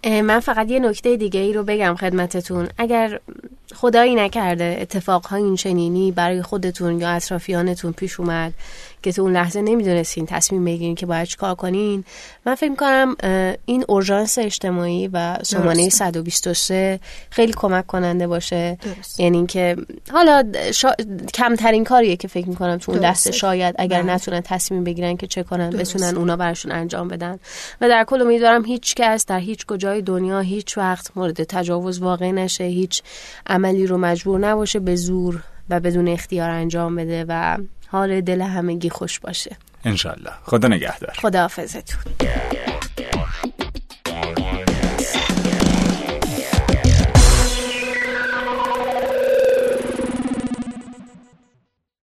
من 0.04 0.40
فقط 0.40 0.70
یه 0.70 0.78
نکته 0.78 1.16
دیگه 1.16 1.40
ای 1.40 1.52
رو 1.52 1.62
بگم 1.62 1.96
خدمتتون. 2.00 2.68
اگر 2.78 3.20
خدایی 3.74 4.14
نکرده 4.14 4.78
اتفاقهای 4.80 5.42
این 5.42 5.56
چنینی 5.56 6.12
برای 6.12 6.42
خودتون 6.42 7.00
یا 7.00 7.11
اطرافیانتون 7.11 7.92
پیش 7.92 8.20
اومد 8.20 8.52
که 9.02 9.12
تو 9.12 9.22
اون 9.22 9.32
لحظه 9.32 9.62
نمی‌دونستین 9.62 10.26
تصمیم 10.26 10.64
بگیرین 10.64 10.94
که 10.94 11.06
باید 11.06 11.28
چیکار 11.28 11.54
کنین 11.54 12.04
من 12.46 12.54
فکر 12.54 12.74
کنم 12.74 13.16
این 13.64 13.84
اورژانس 13.88 14.38
اجتماعی 14.38 15.08
و 15.12 15.38
سامانه 15.42 15.82
درسته. 15.82 15.90
123 15.90 17.00
خیلی 17.30 17.52
کمک 17.52 17.86
کننده 17.86 18.26
باشه 18.26 18.78
درست. 18.82 19.20
یعنی 19.20 19.36
اینکه 19.36 19.76
حالا 20.12 20.52
شا... 20.74 20.92
کمترین 21.34 21.84
کاریه 21.84 22.16
که 22.16 22.28
فکر 22.28 22.48
می‌کنم 22.48 22.76
تو 22.76 22.92
اون. 22.92 23.00
لحظه 23.00 23.32
شاید 23.32 23.74
اگر 23.78 24.02
بله. 24.02 24.12
نتونن 24.12 24.40
تصمیم 24.40 24.84
بگیرن 24.84 25.16
که 25.16 25.26
چه 25.26 25.42
کنن. 25.42 25.70
بتونن 25.70 26.16
اونا 26.16 26.36
براشون 26.36 26.72
انجام 26.72 27.08
بدن 27.08 27.38
و 27.80 27.88
در 27.88 28.04
کل 28.04 28.22
امیدوارم 28.22 28.64
هیچ 28.64 28.94
کس 28.94 29.26
در 29.26 29.38
هیچ 29.38 29.66
کجای 29.66 30.02
دنیا 30.02 30.40
هیچ 30.40 30.78
وقت 30.78 31.16
مورد 31.16 31.44
تجاوز 31.44 31.98
واقع 31.98 32.30
نشه 32.30 32.64
هیچ 32.64 33.02
عملی 33.46 33.86
رو 33.86 33.98
مجبور 33.98 34.40
نباشه 34.40 34.78
به 34.78 34.96
زور 34.96 35.42
و 35.70 35.80
بدون 35.80 36.08
اختیار 36.08 36.50
انجام 36.50 36.96
بده 36.96 37.24
و 37.28 37.56
حال 37.90 38.20
دل 38.20 38.40
همگی 38.40 38.90
خوش 38.90 39.20
باشه. 39.20 39.57
انشالله 39.85 40.31
خدا 40.44 40.68
نگهدار. 40.68 41.14
خداحافظتون. 41.18 42.00